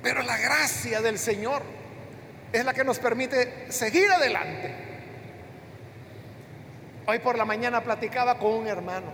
Pero 0.02 0.22
la 0.22 0.38
gracia 0.38 1.02
del 1.02 1.18
Señor 1.18 1.62
es 2.52 2.64
la 2.64 2.72
que 2.72 2.84
nos 2.84 2.98
permite 2.98 3.70
seguir 3.70 4.10
adelante. 4.10 4.74
Hoy 7.06 7.18
por 7.18 7.36
la 7.36 7.44
mañana 7.44 7.82
platicaba 7.82 8.38
con 8.38 8.52
un 8.52 8.66
hermano 8.66 9.12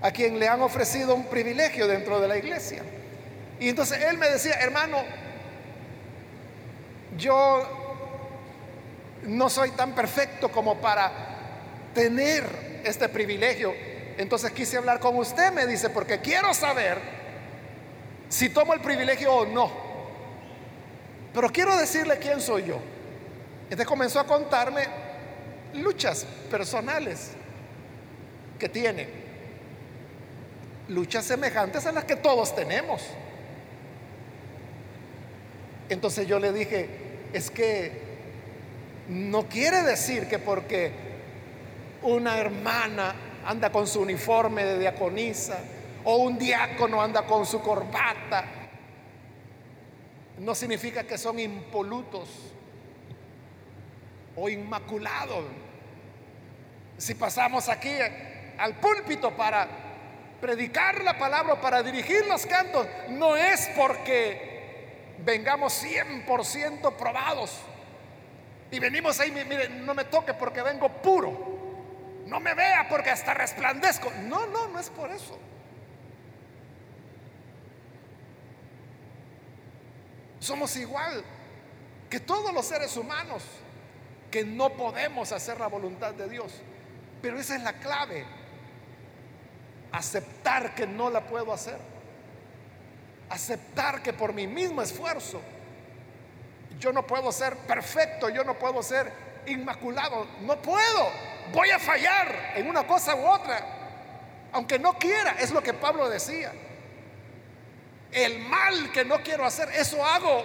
a 0.00 0.10
quien 0.10 0.38
le 0.38 0.48
han 0.48 0.60
ofrecido 0.62 1.14
un 1.14 1.26
privilegio 1.26 1.86
dentro 1.86 2.20
de 2.20 2.28
la 2.28 2.36
iglesia. 2.36 2.82
Y 3.60 3.68
entonces 3.68 4.00
él 4.02 4.18
me 4.18 4.28
decía, 4.28 4.54
hermano, 4.60 4.98
yo 7.18 7.66
no 9.24 9.50
soy 9.50 9.72
tan 9.72 9.94
perfecto 9.94 10.50
como 10.50 10.76
para 10.76 11.12
tener 11.94 12.80
este 12.84 13.08
privilegio. 13.08 13.74
Entonces 14.16 14.50
quise 14.52 14.78
hablar 14.78 15.00
con 15.00 15.16
usted, 15.16 15.52
me 15.52 15.66
dice, 15.66 15.90
porque 15.90 16.20
quiero 16.20 16.54
saber 16.54 16.98
si 18.28 18.48
tomo 18.48 18.74
el 18.74 18.80
privilegio 18.80 19.32
o 19.32 19.46
no. 19.46 19.70
Pero 21.34 21.50
quiero 21.50 21.76
decirle 21.76 22.18
quién 22.18 22.40
soy 22.40 22.64
yo. 22.64 22.78
Entonces 23.64 23.86
comenzó 23.86 24.20
a 24.20 24.26
contarme 24.26 24.86
luchas 25.74 26.24
personales 26.50 27.32
que 28.58 28.68
tiene. 28.68 29.08
Luchas 30.88 31.24
semejantes 31.26 31.84
a 31.86 31.92
las 31.92 32.04
que 32.04 32.16
todos 32.16 32.54
tenemos. 32.54 33.02
Entonces 35.88 36.26
yo 36.26 36.38
le 36.38 36.52
dije, 36.52 37.07
es 37.32 37.50
que 37.50 38.08
no 39.08 39.48
quiere 39.48 39.82
decir 39.82 40.28
que 40.28 40.38
porque 40.38 40.92
una 42.02 42.38
hermana 42.38 43.14
anda 43.46 43.70
con 43.70 43.86
su 43.86 44.00
uniforme 44.00 44.64
de 44.64 44.78
diaconisa, 44.78 45.58
o 46.04 46.16
un 46.16 46.38
diácono 46.38 47.02
anda 47.02 47.26
con 47.26 47.44
su 47.44 47.60
corbata, 47.60 48.44
no 50.38 50.54
significa 50.54 51.04
que 51.04 51.18
son 51.18 51.38
impolutos 51.38 52.28
o 54.36 54.48
inmaculados. 54.48 55.44
Si 56.96 57.14
pasamos 57.14 57.68
aquí 57.68 57.90
al 58.58 58.76
púlpito 58.76 59.36
para 59.36 59.68
predicar 60.40 61.02
la 61.02 61.18
palabra, 61.18 61.60
para 61.60 61.82
dirigir 61.82 62.26
los 62.26 62.46
cantos, 62.46 62.86
no 63.10 63.36
es 63.36 63.68
porque 63.76 64.47
vengamos 65.24 65.82
100% 65.82 66.96
probados. 66.96 67.58
Y 68.70 68.78
venimos 68.78 69.18
ahí, 69.20 69.30
mire, 69.30 69.68
no 69.68 69.94
me 69.94 70.04
toque 70.04 70.34
porque 70.34 70.62
vengo 70.62 70.88
puro. 71.00 71.58
No 72.26 72.40
me 72.40 72.54
vea 72.54 72.86
porque 72.88 73.10
hasta 73.10 73.32
resplandezco. 73.32 74.12
No, 74.24 74.46
no, 74.46 74.68
no 74.68 74.78
es 74.78 74.90
por 74.90 75.10
eso. 75.10 75.38
Somos 80.38 80.76
igual 80.76 81.24
que 82.10 82.20
todos 82.20 82.52
los 82.52 82.66
seres 82.66 82.96
humanos, 82.96 83.42
que 84.30 84.44
no 84.44 84.70
podemos 84.70 85.32
hacer 85.32 85.58
la 85.58 85.66
voluntad 85.66 86.12
de 86.14 86.28
Dios. 86.28 86.52
Pero 87.22 87.38
esa 87.38 87.56
es 87.56 87.62
la 87.62 87.72
clave. 87.74 88.24
Aceptar 89.90 90.74
que 90.74 90.86
no 90.86 91.08
la 91.10 91.26
puedo 91.26 91.52
hacer. 91.52 91.78
Aceptar 93.30 94.02
que 94.02 94.12
por 94.12 94.32
mi 94.32 94.46
mismo 94.46 94.82
esfuerzo 94.82 95.40
yo 96.78 96.92
no 96.92 97.06
puedo 97.06 97.32
ser 97.32 97.56
perfecto, 97.56 98.28
yo 98.28 98.44
no 98.44 98.54
puedo 98.54 98.82
ser 98.82 99.12
inmaculado. 99.46 100.26
No 100.42 100.60
puedo. 100.62 101.10
Voy 101.52 101.70
a 101.70 101.78
fallar 101.78 102.52
en 102.56 102.68
una 102.68 102.86
cosa 102.86 103.14
u 103.14 103.26
otra. 103.26 103.76
Aunque 104.52 104.78
no 104.78 104.94
quiera, 104.94 105.36
es 105.40 105.50
lo 105.50 105.62
que 105.62 105.74
Pablo 105.74 106.08
decía 106.08 106.52
el 108.12 108.38
mal 108.40 108.90
que 108.92 109.04
no 109.04 109.22
quiero 109.22 109.44
hacer, 109.44 109.68
eso 109.74 110.04
hago. 110.04 110.44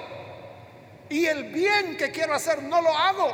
Y 1.10 1.26
el 1.26 1.46
bien 1.46 1.98
que 1.98 2.12
quiero 2.12 2.34
hacer, 2.34 2.62
no 2.63 2.82
lo 2.82 2.89
hago. 2.89 3.34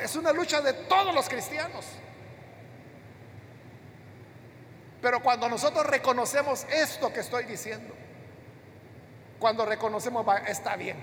Es 0.00 0.16
una 0.16 0.32
lucha 0.32 0.60
de 0.60 0.72
todos 0.72 1.14
los 1.14 1.28
cristianos. 1.28 1.84
Pero 5.00 5.22
cuando 5.22 5.48
nosotros 5.48 5.86
reconocemos 5.86 6.64
esto 6.70 7.12
que 7.12 7.20
estoy 7.20 7.44
diciendo, 7.44 7.94
cuando 9.38 9.64
reconocemos, 9.64 10.26
está 10.46 10.76
bien. 10.76 10.96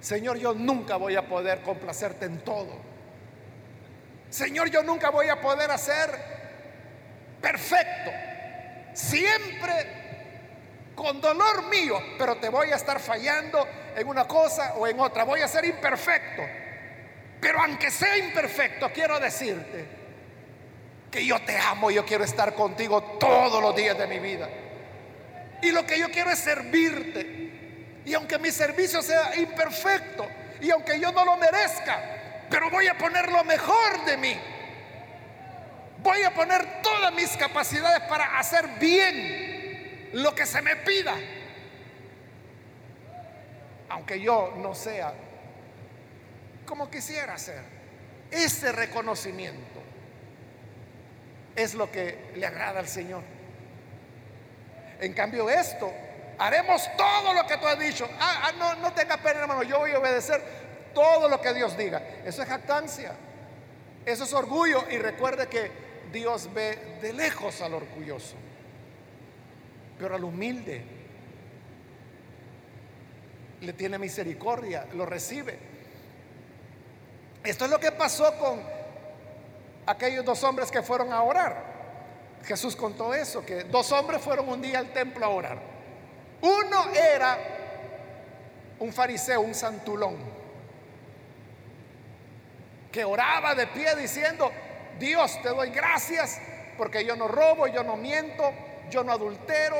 Señor, 0.00 0.38
yo 0.38 0.54
nunca 0.54 0.96
voy 0.96 1.16
a 1.16 1.26
poder 1.26 1.62
complacerte 1.62 2.26
en 2.26 2.40
todo. 2.44 2.78
Señor, 4.30 4.70
yo 4.70 4.82
nunca 4.82 5.10
voy 5.10 5.28
a 5.28 5.40
poder 5.40 5.70
hacer 5.70 6.10
perfecto. 7.40 8.10
Siempre 8.92 10.06
con 10.94 11.20
dolor 11.20 11.66
mío, 11.66 12.00
pero 12.18 12.36
te 12.36 12.48
voy 12.48 12.70
a 12.70 12.76
estar 12.76 12.98
fallando 13.00 13.66
en 13.94 14.06
una 14.08 14.26
cosa 14.26 14.74
o 14.76 14.86
en 14.86 14.98
otra, 14.98 15.24
voy 15.24 15.40
a 15.40 15.48
ser 15.48 15.64
imperfecto. 15.64 16.42
Pero 17.40 17.60
aunque 17.60 17.90
sea 17.90 18.16
imperfecto, 18.16 18.90
quiero 18.92 19.20
decirte 19.20 19.86
que 21.10 21.24
yo 21.24 21.38
te 21.44 21.56
amo, 21.58 21.90
yo 21.90 22.04
quiero 22.04 22.24
estar 22.24 22.54
contigo 22.54 23.02
todos 23.20 23.62
los 23.62 23.76
días 23.76 23.96
de 23.98 24.06
mi 24.06 24.18
vida. 24.18 24.48
Y 25.62 25.70
lo 25.70 25.86
que 25.86 25.98
yo 25.98 26.10
quiero 26.10 26.30
es 26.30 26.38
servirte. 26.38 28.02
Y 28.04 28.14
aunque 28.14 28.38
mi 28.38 28.50
servicio 28.50 29.02
sea 29.02 29.34
imperfecto, 29.36 30.28
y 30.60 30.70
aunque 30.70 30.98
yo 31.00 31.12
no 31.12 31.24
lo 31.24 31.36
merezca, 31.36 32.46
pero 32.48 32.70
voy 32.70 32.86
a 32.86 32.96
poner 32.96 33.30
lo 33.30 33.44
mejor 33.44 34.04
de 34.04 34.16
mí. 34.16 34.36
Voy 35.98 36.22
a 36.22 36.32
poner 36.32 36.82
todas 36.82 37.12
mis 37.12 37.36
capacidades 37.36 38.00
para 38.08 38.38
hacer 38.38 38.68
bien 38.78 40.10
lo 40.12 40.34
que 40.34 40.46
se 40.46 40.62
me 40.62 40.76
pida. 40.76 41.14
Aunque 43.88 44.20
yo 44.20 44.54
no 44.58 44.74
sea 44.74 45.12
como 46.66 46.90
quisiera 46.90 47.38
ser. 47.38 47.62
Ese 48.30 48.72
reconocimiento 48.72 49.80
es 51.54 51.74
lo 51.74 51.90
que 51.90 52.32
le 52.34 52.44
agrada 52.44 52.80
al 52.80 52.88
Señor. 52.88 53.22
En 55.00 55.12
cambio 55.12 55.48
esto, 55.48 55.92
haremos 56.38 56.88
todo 56.96 57.34
lo 57.34 57.46
que 57.46 57.56
tú 57.58 57.66
has 57.66 57.78
dicho. 57.78 58.08
Ah, 58.18 58.42
ah, 58.44 58.52
no, 58.58 58.74
no 58.76 58.92
tenga 58.92 59.16
pena, 59.18 59.40
hermano, 59.40 59.62
yo 59.62 59.78
voy 59.78 59.92
a 59.92 59.98
obedecer 59.98 60.42
todo 60.94 61.28
lo 61.28 61.40
que 61.40 61.52
Dios 61.52 61.76
diga. 61.76 62.02
Eso 62.24 62.42
es 62.42 62.48
jactancia. 62.48 63.12
Eso 64.04 64.24
es 64.24 64.32
orgullo. 64.32 64.84
Y 64.90 64.98
recuerde 64.98 65.48
que 65.48 65.70
Dios 66.12 66.52
ve 66.54 66.98
de 67.02 67.12
lejos 67.12 67.60
al 67.60 67.74
orgulloso. 67.74 68.36
Pero 69.98 70.14
al 70.14 70.24
humilde 70.24 70.84
le 73.60 73.72
tiene 73.72 73.98
misericordia, 73.98 74.86
lo 74.94 75.06
recibe. 75.06 75.58
Esto 77.44 77.64
es 77.64 77.70
lo 77.70 77.78
que 77.78 77.92
pasó 77.92 78.36
con 78.38 78.60
aquellos 79.86 80.24
dos 80.24 80.42
hombres 80.44 80.70
que 80.70 80.82
fueron 80.82 81.12
a 81.12 81.22
orar. 81.22 81.75
Jesús 82.44 82.76
contó 82.76 83.12
eso, 83.14 83.44
que 83.44 83.64
dos 83.64 83.90
hombres 83.92 84.22
fueron 84.22 84.48
un 84.48 84.62
día 84.62 84.78
al 84.78 84.92
templo 84.92 85.24
a 85.24 85.28
orar. 85.28 85.58
Uno 86.40 86.90
era 86.94 87.38
un 88.78 88.92
fariseo, 88.92 89.40
un 89.40 89.54
santulón, 89.54 90.16
que 92.92 93.04
oraba 93.04 93.54
de 93.54 93.66
pie 93.66 93.94
diciendo, 93.96 94.50
Dios 94.98 95.40
te 95.42 95.48
doy 95.48 95.70
gracias 95.70 96.40
porque 96.76 97.04
yo 97.04 97.16
no 97.16 97.28
robo, 97.28 97.66
yo 97.66 97.82
no 97.82 97.96
miento, 97.96 98.52
yo 98.90 99.02
no 99.02 99.12
adultero, 99.12 99.76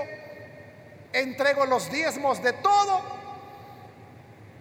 entrego 1.12 1.66
los 1.66 1.90
diezmos 1.90 2.42
de 2.42 2.52
todo, 2.54 3.00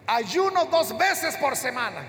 ayuno 0.08 0.66
dos 0.66 0.98
veces 0.98 1.36
por 1.38 1.56
semana. 1.56 2.04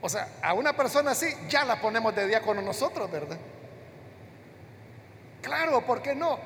O 0.00 0.08
sea, 0.08 0.28
a 0.42 0.52
una 0.52 0.72
persona 0.72 1.12
así 1.12 1.26
ya 1.48 1.64
la 1.64 1.80
ponemos 1.80 2.14
de 2.14 2.26
diácono 2.26 2.60
nosotros, 2.60 3.10
¿verdad? 3.10 3.38
Claro, 5.42 5.84
¿por 5.84 6.00
qué 6.00 6.14
no? 6.14 6.38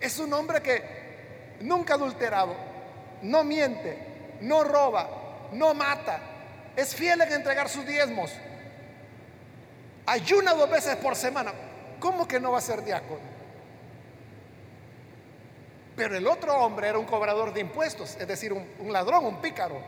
Es 0.00 0.18
un 0.18 0.32
hombre 0.32 0.62
que 0.62 1.56
nunca 1.60 1.92
ha 1.92 1.96
adulterado, 1.96 2.56
no 3.22 3.44
miente, 3.44 3.98
no 4.40 4.64
roba, 4.64 5.48
no 5.52 5.74
mata, 5.74 6.20
es 6.74 6.94
fiel 6.94 7.20
en 7.20 7.32
entregar 7.32 7.68
sus 7.68 7.86
diezmos, 7.86 8.32
ayuna 10.06 10.54
dos 10.54 10.70
veces 10.70 10.96
por 10.96 11.14
semana. 11.14 11.52
¿Cómo 12.00 12.26
que 12.26 12.40
no 12.40 12.52
va 12.52 12.58
a 12.58 12.62
ser 12.62 12.84
diácono? 12.84 13.38
Pero 15.96 16.16
el 16.16 16.26
otro 16.28 16.56
hombre 16.56 16.88
era 16.88 16.98
un 16.98 17.06
cobrador 17.06 17.52
de 17.52 17.60
impuestos, 17.60 18.16
es 18.20 18.28
decir, 18.28 18.52
un, 18.52 18.64
un 18.78 18.92
ladrón, 18.92 19.26
un 19.26 19.40
pícaro. 19.40 19.82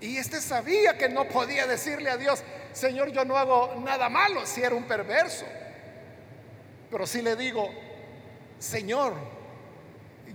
Y 0.00 0.18
este 0.18 0.40
sabía 0.40 0.96
que 0.96 1.08
no 1.08 1.24
podía 1.24 1.66
decirle 1.66 2.10
a 2.10 2.16
Dios, 2.16 2.44
Señor, 2.72 3.10
yo 3.10 3.24
no 3.24 3.36
hago 3.36 3.74
nada 3.84 4.08
malo 4.08 4.46
si 4.46 4.62
era 4.62 4.74
un 4.74 4.84
perverso. 4.84 5.44
Pero 6.90 7.06
si 7.06 7.22
le 7.22 7.36
digo, 7.36 7.68
Señor, 8.58 9.14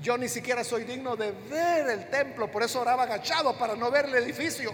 yo 0.01 0.17
ni 0.17 0.27
siquiera 0.27 0.63
soy 0.63 0.83
digno 0.83 1.15
de 1.15 1.31
ver 1.31 1.89
el 1.89 2.09
templo, 2.09 2.51
por 2.51 2.63
eso 2.63 2.81
oraba 2.81 3.03
agachado 3.03 3.57
para 3.57 3.75
no 3.75 3.91
ver 3.91 4.05
el 4.05 4.15
edificio. 4.15 4.73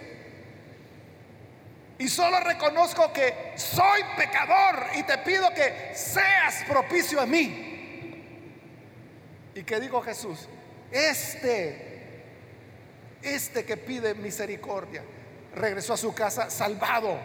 Y 1.99 2.07
solo 2.07 2.39
reconozco 2.39 3.11
que 3.11 3.53
soy 3.55 4.01
pecador 4.15 4.87
y 4.95 5.03
te 5.03 5.17
pido 5.19 5.49
que 5.49 5.93
seas 5.95 6.63
propicio 6.67 7.19
a 7.19 7.25
mí. 7.25 7.73
¿Y 9.55 9.63
qué 9.63 9.79
dijo 9.79 10.01
Jesús? 10.01 10.47
Este 10.91 11.87
este 13.21 13.65
que 13.65 13.77
pide 13.77 14.13
misericordia 14.13 15.03
regresó 15.55 15.93
a 15.93 15.97
su 15.97 16.13
casa 16.13 16.49
salvado. 16.49 17.17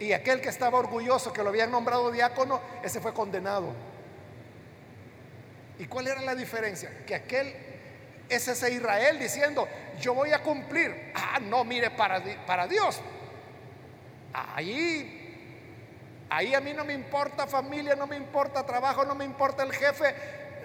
Y 0.00 0.12
aquel 0.12 0.40
que 0.40 0.48
estaba 0.48 0.78
orgulloso, 0.78 1.32
que 1.32 1.42
lo 1.42 1.48
habían 1.48 1.70
nombrado 1.70 2.10
diácono, 2.10 2.60
ese 2.82 3.00
fue 3.00 3.12
condenado. 3.12 3.72
¿Y 5.78 5.86
cuál 5.86 6.08
era 6.08 6.20
la 6.22 6.34
diferencia? 6.34 6.90
Que 7.06 7.14
aquel 7.14 7.54
es 8.28 8.46
ese 8.48 8.72
Israel 8.72 9.18
diciendo, 9.18 9.66
yo 10.00 10.14
voy 10.14 10.32
a 10.32 10.42
cumplir. 10.42 11.12
Ah, 11.14 11.38
no, 11.40 11.64
mire, 11.64 11.90
para, 11.90 12.22
para 12.46 12.66
Dios. 12.66 13.00
Ahí, 14.32 16.26
ahí 16.30 16.54
a 16.54 16.60
mí 16.60 16.72
no 16.72 16.84
me 16.84 16.92
importa 16.92 17.46
familia, 17.46 17.96
no 17.96 18.06
me 18.06 18.16
importa 18.16 18.64
trabajo, 18.64 19.04
no 19.04 19.14
me 19.14 19.24
importa 19.24 19.62
el 19.62 19.72
jefe, 19.72 20.14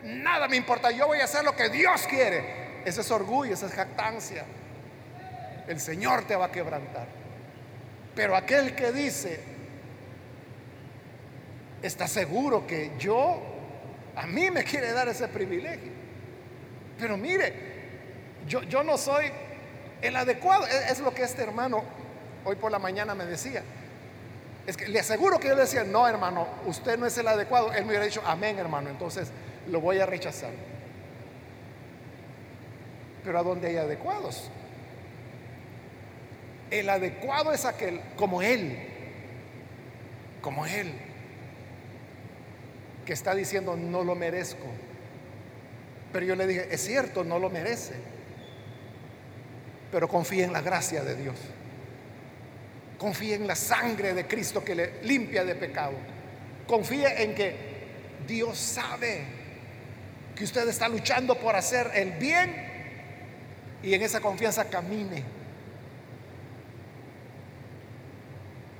nada 0.04 0.48
me 0.48 0.58
importa. 0.58 0.92
Yo 0.92 1.08
voy 1.08 1.20
a 1.20 1.26
hacer 1.26 1.44
lo 1.44 1.56
que 1.56 1.70
Dios 1.70 2.06
quiere. 2.08 2.82
Ese 2.86 3.02
es 3.02 3.12
orgullo, 3.12 3.54
esa 3.54 3.68
es 3.68 3.74
jactancia. 3.74 4.46
El 5.68 5.80
Señor 5.80 6.26
te 6.26 6.36
va 6.36 6.46
a 6.46 6.52
quebrantar. 6.52 7.23
Pero 8.16 8.36
aquel 8.36 8.76
que 8.76 8.92
dice, 8.92 9.40
está 11.82 12.08
seguro 12.08 12.68
que 12.68 12.92
yo, 13.00 13.42
a 14.16 14.28
mí 14.28 14.52
me 14.52 14.64
quiere 14.64 14.92
dar 14.92 15.08
ese 15.08 15.28
privilegio. 15.28 15.92
Pero 17.00 17.18
mire, 17.18 17.54
yo, 18.48 18.62
yo 18.64 18.84
no 18.84 18.98
soy 18.98 19.32
el 20.02 20.16
adecuado. 20.16 20.66
Es, 20.68 20.92
es 20.92 21.00
lo 21.00 21.14
que 21.14 21.24
este 21.24 21.42
hermano 21.42 21.84
hoy 22.46 22.56
por 22.56 22.72
la 22.72 22.80
mañana 22.80 23.16
me 23.16 23.26
decía. 23.26 23.64
Es 24.68 24.78
que 24.78 24.88
le 24.88 25.00
aseguro 25.00 25.40
que 25.40 25.50
yo 25.50 25.56
le 25.56 25.62
decía, 25.62 25.84
no 25.84 26.08
hermano, 26.08 26.48
usted 26.68 26.98
no 26.98 27.06
es 27.06 27.18
el 27.18 27.28
adecuado. 27.28 27.74
Él 27.74 27.84
me 27.84 27.90
hubiera 27.90 28.06
dicho, 28.06 28.22
amén 28.26 28.60
hermano, 28.60 28.90
entonces 28.90 29.30
lo 29.68 29.82
voy 29.82 30.00
a 30.00 30.06
rechazar 30.06 30.52
pero 33.24 33.40
a 33.40 33.44
donde 33.44 33.68
hay 33.68 33.78
adecuados. 33.78 34.50
El 36.74 36.90
adecuado 36.90 37.54
es 37.54 37.66
aquel 37.66 38.02
como 38.16 38.42
Él, 38.42 38.76
como 40.42 40.66
Él, 40.66 40.92
que 43.06 43.14
está 43.14 43.36
diciendo, 43.36 43.78
no 43.78 44.04
lo 44.04 44.16
merezco. 44.16 44.66
Pero 46.12 46.26
yo 46.26 46.36
le 46.36 46.48
dije, 46.48 46.68
es 46.72 46.84
cierto, 46.84 47.24
no 47.24 47.38
lo 47.38 47.52
merece, 47.52 47.94
pero 49.92 50.08
confía 50.08 50.46
en 50.46 50.52
la 50.52 50.62
gracia 50.62 51.04
de 51.04 51.16
Dios. 51.16 51.36
Confía 52.98 53.36
en 53.36 53.46
la 53.46 53.56
sangre 53.56 54.16
de 54.16 54.26
Cristo 54.26 54.64
que 54.66 54.74
le 54.74 55.04
limpia 55.04 55.46
de 55.46 55.54
pecado. 55.54 55.94
Confía 56.66 57.22
en 57.22 57.36
que 57.36 57.56
Dios 58.28 58.58
sabe 58.58 59.22
que 60.36 60.44
usted 60.44 60.68
está 60.68 60.88
luchando 60.88 61.38
por 61.38 61.56
hacer 61.56 61.92
el 61.94 62.14
bien 62.14 62.52
y 63.84 63.94
en 63.94 64.02
esa 64.02 64.22
confianza 64.22 64.66
camine. 64.66 65.43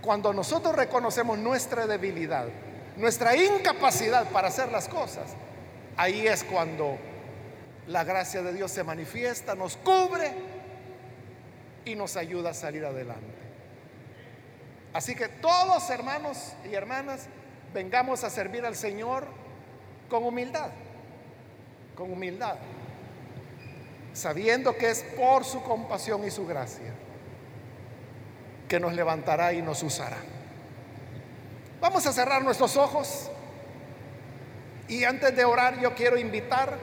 Cuando 0.04 0.34
nosotros 0.34 0.76
reconocemos 0.76 1.38
nuestra 1.38 1.88
debilidad, 1.88 2.48
nuestra 2.98 3.36
incapacidad 3.36 4.30
para 4.30 4.50
hacer 4.50 4.72
las 4.72 4.88
cosas, 4.88 5.32
ahí 5.98 6.28
es 6.28 6.44
cuando 6.44 6.98
la 7.88 8.04
gracia 8.04 8.42
de 8.42 8.54
Dios 8.54 8.72
se 8.72 8.84
manifiesta, 8.84 9.56
nos 9.56 9.78
cubre 9.78 10.32
y 11.86 11.96
nos 11.96 12.18
ayuda 12.18 12.52
a 12.52 12.54
salir 12.54 12.86
adelante. 12.86 13.24
Así 14.94 15.16
que 15.16 15.28
todos 15.28 15.90
hermanos 15.90 16.54
y 16.70 16.76
hermanas, 16.76 17.28
vengamos 17.74 18.24
a 18.24 18.30
servir 18.30 18.66
al 18.66 18.76
Señor 18.76 19.26
con 20.10 20.24
humildad, 20.24 20.70
con 21.96 22.12
humildad 22.12 22.58
sabiendo 24.14 24.78
que 24.78 24.92
es 24.92 25.04
por 25.18 25.44
su 25.44 25.62
compasión 25.64 26.26
y 26.26 26.32
su 26.32 26.46
gracia 26.46 26.94
que 28.74 28.80
nos 28.80 28.94
levantará 28.94 29.54
y 29.54 29.62
nos 29.62 29.84
usará. 29.84 30.18
Vamos 31.80 32.08
a 32.08 32.12
cerrar 32.12 32.44
nuestros 32.44 32.76
ojos 32.76 33.30
y 34.88 35.04
antes 35.04 35.36
de 35.36 35.46
orar 35.46 35.80
yo 35.80 35.94
quiero 35.94 36.18
invitar, 36.18 36.76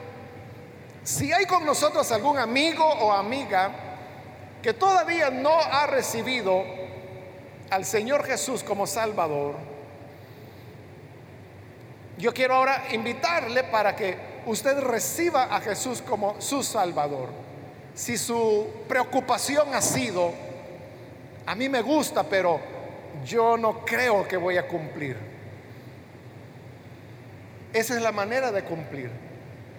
si 1.03 1.33
hay 1.33 1.45
con 1.45 1.65
nosotros 1.65 2.09
algún 2.13 2.37
amigo 2.37 2.85
o 2.85 3.11
amiga 3.11 3.71
que 4.61 4.71
todavía 4.73 5.31
no 5.31 5.53
ha 5.53 5.85
recibido 5.85 6.63
al 7.69 7.83
Señor 7.83 8.23
Jesús 8.23 8.63
como 8.63 8.87
Salvador, 8.87 9.55
yo 12.17 12.33
quiero 12.33 12.55
ahora 12.55 12.85
invitarle 12.93 13.65
para 13.65 13.97
que 13.97 14.17
usted 14.45 14.79
reciba 14.79 15.53
a 15.53 15.59
Jesús 15.59 16.01
como 16.01 16.39
su 16.39 16.63
Salvador, 16.63 17.27
si 17.93 18.17
su 18.17 18.65
preocupación 18.87 19.75
ha 19.75 19.81
sido, 19.81 20.50
a 21.45 21.55
mí 21.55 21.69
me 21.69 21.81
gusta, 21.81 22.23
pero 22.23 22.59
yo 23.25 23.57
no 23.57 23.85
creo 23.85 24.27
que 24.27 24.37
voy 24.37 24.57
a 24.57 24.67
cumplir. 24.67 25.17
Esa 27.73 27.95
es 27.95 28.01
la 28.01 28.11
manera 28.11 28.51
de 28.51 28.63
cumplir. 28.63 29.09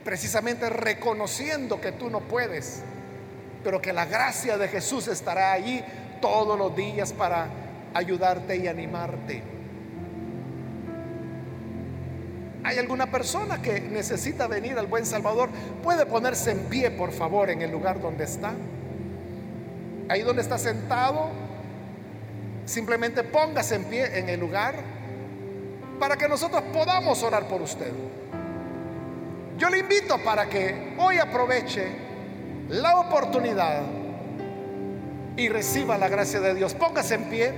Precisamente 0.04 0.68
reconociendo 0.68 1.80
que 1.80 1.92
tú 1.92 2.10
no 2.10 2.20
puedes, 2.20 2.82
pero 3.62 3.80
que 3.80 3.92
la 3.92 4.06
gracia 4.06 4.58
de 4.58 4.68
Jesús 4.68 5.08
estará 5.08 5.52
allí 5.52 5.84
todos 6.20 6.58
los 6.58 6.74
días 6.74 7.12
para 7.12 7.46
ayudarte 7.94 8.56
y 8.56 8.66
animarte. 8.66 9.42
¿Hay 12.64 12.78
alguna 12.78 13.10
persona 13.10 13.60
que 13.60 13.80
necesita 13.80 14.46
venir 14.46 14.78
al 14.78 14.86
buen 14.86 15.04
Salvador? 15.04 15.50
Puede 15.82 16.06
ponerse 16.06 16.52
en 16.52 16.60
pie, 16.66 16.90
por 16.92 17.12
favor, 17.12 17.50
en 17.50 17.60
el 17.60 17.70
lugar 17.70 18.00
donde 18.00 18.24
está. 18.24 18.52
Ahí 20.08 20.22
donde 20.22 20.42
está 20.42 20.58
sentado, 20.58 21.30
simplemente 22.64 23.24
póngase 23.24 23.76
en 23.76 23.84
pie 23.84 24.18
en 24.18 24.28
el 24.28 24.40
lugar 24.40 24.74
para 25.98 26.16
que 26.16 26.28
nosotros 26.28 26.62
podamos 26.72 27.22
orar 27.22 27.46
por 27.46 27.62
usted. 27.62 27.92
Yo 29.58 29.68
le 29.68 29.78
invito 29.78 30.18
para 30.24 30.48
que 30.48 30.94
hoy 30.98 31.18
aproveche 31.18 31.86
la 32.68 32.98
oportunidad 32.98 33.82
y 35.36 35.48
reciba 35.48 35.98
la 35.98 36.08
gracia 36.08 36.40
de 36.40 36.54
Dios. 36.54 36.74
Póngase 36.74 37.14
en 37.14 37.24
pie, 37.24 37.52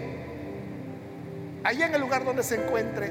allí 1.62 1.82
en 1.82 1.94
el 1.94 2.00
lugar 2.00 2.24
donde 2.24 2.42
se 2.42 2.56
encuentre, 2.56 3.10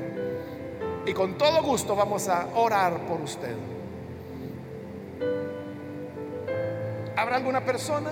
y 1.05 1.13
con 1.13 1.37
todo 1.37 1.63
gusto 1.63 1.95
vamos 1.95 2.27
a 2.27 2.47
orar 2.55 2.97
por 3.07 3.21
usted. 3.21 3.55
¿Habrá 7.15 7.35
alguna 7.35 7.63
persona? 7.63 8.11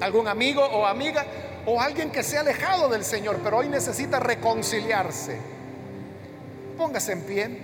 ¿Algún 0.00 0.28
amigo 0.28 0.64
o 0.64 0.86
amiga? 0.86 1.26
¿O 1.66 1.80
alguien 1.80 2.10
que 2.10 2.22
se 2.22 2.38
ha 2.38 2.40
alejado 2.40 2.88
del 2.88 3.04
Señor, 3.04 3.40
pero 3.44 3.58
hoy 3.58 3.68
necesita 3.68 4.18
reconciliarse? 4.18 5.38
Póngase 6.76 7.12
en 7.12 7.22
pie. 7.22 7.58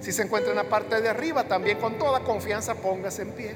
Si 0.00 0.12
se 0.12 0.22
encuentra 0.22 0.50
en 0.50 0.56
la 0.56 0.64
parte 0.64 1.00
de 1.00 1.08
arriba, 1.08 1.44
también 1.44 1.78
con 1.78 1.98
toda 1.98 2.20
confianza 2.20 2.76
póngase 2.76 3.22
en 3.22 3.32
pie. 3.32 3.54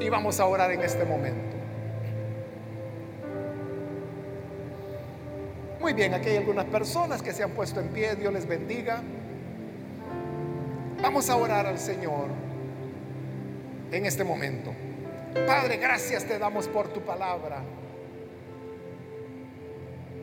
Y 0.00 0.08
vamos 0.08 0.40
a 0.40 0.46
orar 0.46 0.72
en 0.72 0.82
este 0.82 1.04
momento. 1.04 1.56
Muy 5.80 5.92
bien, 5.92 6.14
aquí 6.14 6.30
hay 6.30 6.38
algunas 6.38 6.64
personas 6.64 7.22
que 7.22 7.32
se 7.32 7.44
han 7.44 7.52
puesto 7.52 7.78
en 7.78 7.88
pie, 7.90 8.16
Dios 8.16 8.32
les 8.32 8.48
bendiga. 8.48 9.02
Vamos 11.00 11.30
a 11.30 11.36
orar 11.36 11.66
al 11.66 11.78
Señor 11.78 12.26
en 13.92 14.06
este 14.06 14.24
momento. 14.24 14.72
Padre, 15.44 15.76
gracias 15.76 16.24
te 16.24 16.38
damos 16.38 16.68
por 16.68 16.88
tu 16.88 17.00
palabra. 17.00 17.62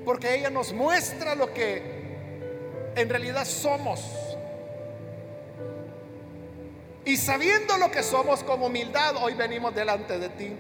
Porque 0.06 0.36
ella 0.36 0.50
nos 0.50 0.74
muestra 0.74 1.36
lo 1.36 1.54
que 1.54 1.84
en 2.96 3.10
realidad 3.10 3.46
somos. 3.46 4.02
Y 7.06 7.18
sabiendo 7.18 7.78
lo 7.78 7.92
que 7.92 8.02
somos 8.02 8.44
con 8.44 8.62
humildad, 8.64 9.18
hoy 9.18 9.34
venimos 9.34 9.76
delante 9.76 10.18
de 10.20 10.30
ti 10.30 10.56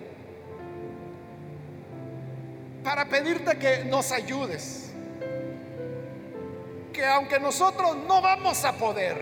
para 2.84 3.06
pedirte 3.06 3.58
que 3.58 3.86
nos 3.86 4.12
ayudes. 4.12 4.92
Que 6.92 7.06
aunque 7.06 7.40
nosotros 7.40 7.96
no 8.08 8.22
vamos 8.22 8.64
a 8.66 8.74
poder 8.74 9.18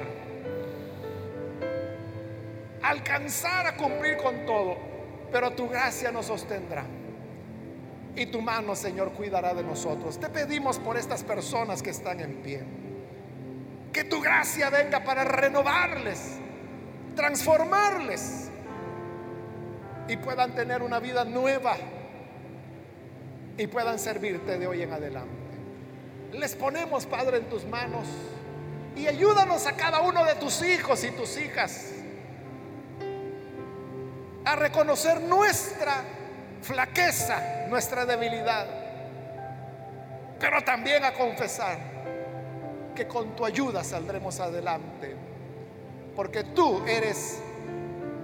alcanzar 2.82 3.68
a 3.68 3.78
cumplir 3.78 4.18
con 4.18 4.46
todo, 4.46 4.91
pero 5.32 5.52
tu 5.52 5.68
gracia 5.70 6.12
nos 6.12 6.26
sostendrá. 6.26 6.86
Y 8.16 8.26
tu 8.26 8.42
mano, 8.42 8.76
Señor, 8.76 9.14
cuidará 9.14 9.54
de 9.54 9.64
nosotros. 9.64 10.20
Te 10.20 10.28
pedimos 10.30 10.80
por 10.80 10.98
estas 10.98 11.24
personas 11.24 11.82
que 11.82 11.92
están 11.92 12.20
en 12.20 12.36
pie. 12.42 12.62
Que 13.94 14.04
tu 14.04 14.22
gracia 14.22 14.70
venga 14.70 15.04
para 15.04 15.24
renovarles, 15.24 16.38
transformarles 17.16 18.50
y 20.08 20.18
puedan 20.18 20.54
tener 20.56 20.82
una 20.82 21.00
vida 21.00 21.24
nueva 21.24 21.76
y 23.58 23.68
puedan 23.68 24.00
servirte 24.00 24.58
de 24.58 24.68
hoy 24.68 24.82
en 24.82 24.92
adelante. 24.92 25.30
Les 26.34 26.56
ponemos, 26.56 27.06
Padre, 27.06 27.38
en 27.38 27.46
tus 27.50 27.66
manos 27.66 28.08
y 28.96 29.08
ayúdanos 29.08 29.68
a 29.68 29.76
cada 29.76 30.02
uno 30.02 30.26
de 30.26 30.36
tus 30.36 30.62
hijos 30.64 31.04
y 31.04 31.12
tus 31.12 31.38
hijas 31.38 32.01
a 34.52 34.56
reconocer 34.56 35.22
nuestra 35.22 36.04
flaqueza, 36.62 37.68
nuestra 37.70 38.06
debilidad, 38.06 38.68
pero 40.38 40.62
también 40.62 41.06
a 41.06 41.14
confesar 41.14 41.78
que 42.94 43.08
con 43.08 43.34
tu 43.34 43.46
ayuda 43.46 43.82
saldremos 43.82 44.42
adelante. 44.42 45.16
Porque 46.18 46.44
tú 46.44 46.84
eres 46.86 47.42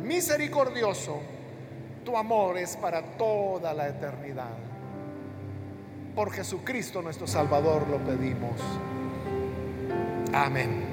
misericordioso, 0.04 1.22
tu 2.04 2.18
amor 2.18 2.58
es 2.58 2.76
para 2.76 3.02
toda 3.18 3.74
la 3.74 3.88
eternidad. 3.88 4.58
Por 6.14 6.34
Jesucristo 6.34 7.02
nuestro 7.02 7.26
Salvador 7.26 7.88
lo 7.88 8.00
pedimos. 8.00 8.60
Amén. 10.34 10.87